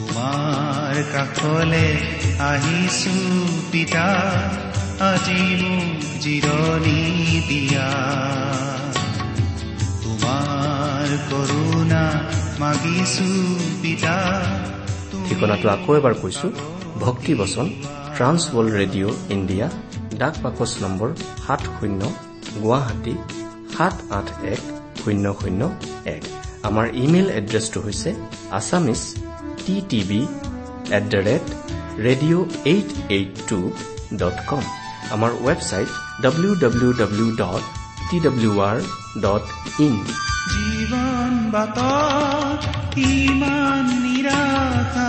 তোমাৰ 0.00 0.94
কাষলে 1.14 1.86
আহিছো 2.50 3.16
পিতা 3.72 4.06
আজি 5.10 5.40
মোক 5.60 5.98
জিৰণি 6.24 7.02
দিয়া। 7.48 7.90
তোমাৰ 10.02 11.08
কৰোণা 11.30 12.04
মাগিছো 12.60 13.28
পিতা 13.82 14.16
ঠিকনাটো 15.26 15.66
আকৌ 15.76 15.90
এবাৰ 16.00 16.14
কৈছো 16.22 16.46
ভক্তি 17.04 17.32
বচন 17.40 17.66
ট্ৰান্স 18.16 18.40
ৱৰ্ল্ড 18.54 18.72
ৰেডিঅ' 18.80 19.16
ইণ্ডিয়া 19.36 19.66
ডাক 20.20 20.34
বাকচ 20.44 20.72
নম্বৰ 20.82 21.08
সাত 21.44 21.62
শূন্য 21.76 22.00
গুৱাহাটী 22.62 23.14
সাত 23.74 23.94
আঠ 24.18 24.28
এক 24.54 24.62
শূন্য 25.00 25.24
শূন্য 25.40 25.62
এক। 26.16 26.22
আমাৰ 26.68 26.86
ইমেইল 27.04 27.28
এড্ৰেছটো 27.40 27.78
হৈছে 27.84 28.10
Assamese 28.58 29.02
T 29.66 29.76
TV 29.90 30.20
at 30.90 31.04
the 31.12 31.20
rate 31.26 31.44
radio' 31.98 32.44
eight 32.64 32.88
eight 33.10 33.32
two 33.48 33.58
dot 34.16 34.36
com 34.46 34.64
আমাৰ 35.10 35.30
website 35.46 35.88
W 36.22 36.52
W 36.54 36.90
W 36.92 37.28
dot 37.36 37.62
T 38.10 38.16
W 38.20 38.52
R 38.60 38.78
dot 39.20 39.44
in 39.80 39.94
জীৱন 40.52 41.32
বাট 41.50 41.78
ইমান 43.06 43.86
নিৰাশা 44.04 45.08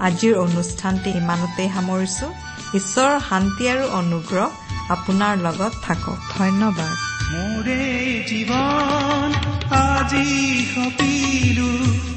আজিৰ 0.00 0.34
অনুষ্ঠানটি 0.36 1.10
ইমানতেই 1.22 1.68
সামৰিছো। 1.74 2.26
ঈশ্বৰৰ 2.74 3.16
শান্তি 3.28 3.64
আৰু 3.72 3.84
অনুগ্ৰহ 4.00 4.48
আপোনাৰ 4.90 5.34
লগত 5.46 5.72
থাকক। 5.82 6.18
ধন্যবাদ। 6.38 6.96
মোৰে 7.32 7.84
জীৱন 8.28 9.30
আজি 9.70 10.30
সপিলো 10.74 11.72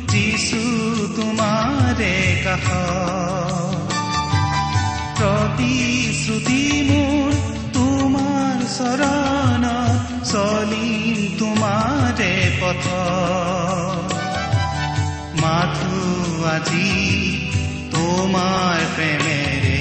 যিছু 0.07 0.61
তোমাৰে 1.17 2.15
কাষ 2.45 2.67
প্ৰতিশ্ৰুতি 5.17 6.63
মোৰ 6.89 7.29
তোমাৰ 7.73 8.57
চৰণ 8.77 9.63
চলিম 10.23 11.15
তোমাৰে 11.39 12.33
পথ 12.61 12.83
মাথো 15.41 15.97
আজি 16.55 17.46
তোমাৰ 18.07 18.81
প্ৰেমেৰে 18.95 19.79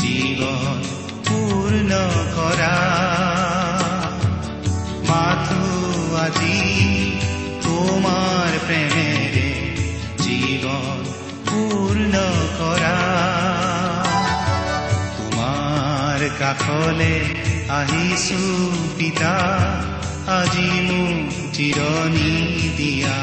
জীৱন 0.00 0.80
পূৰ্ণ 1.28 1.92
কৰা 2.34 2.74
মাথো 5.10 5.62
আজি 6.24 6.58
তোমাৰ 7.66 8.50
প্ৰেমেৰে 8.66 9.48
জীৱন 10.24 11.00
পূৰ্ণ 11.48 12.14
কৰা 12.60 12.98
তোমাৰ 15.16 16.20
কাষলে 16.40 17.14
আহিছো 17.80 18.42
পিতা 18.98 19.34
আজি 20.38 20.70
মোক 20.88 21.28
জিৰণি 21.56 22.32
দিয়া। 22.78 23.18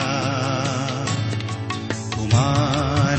তোমাৰ 2.13 2.72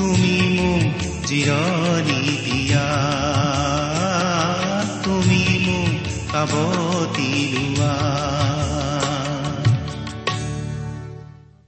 তুমি 0.00 0.36
মোক 0.56 0.84
জিৰণি 1.26 2.22
দিয়া। 2.44 2.86
তুমি 5.04 5.42
মোক 5.66 5.94
কাবতি 6.32 7.30
লোৱা 7.52 7.79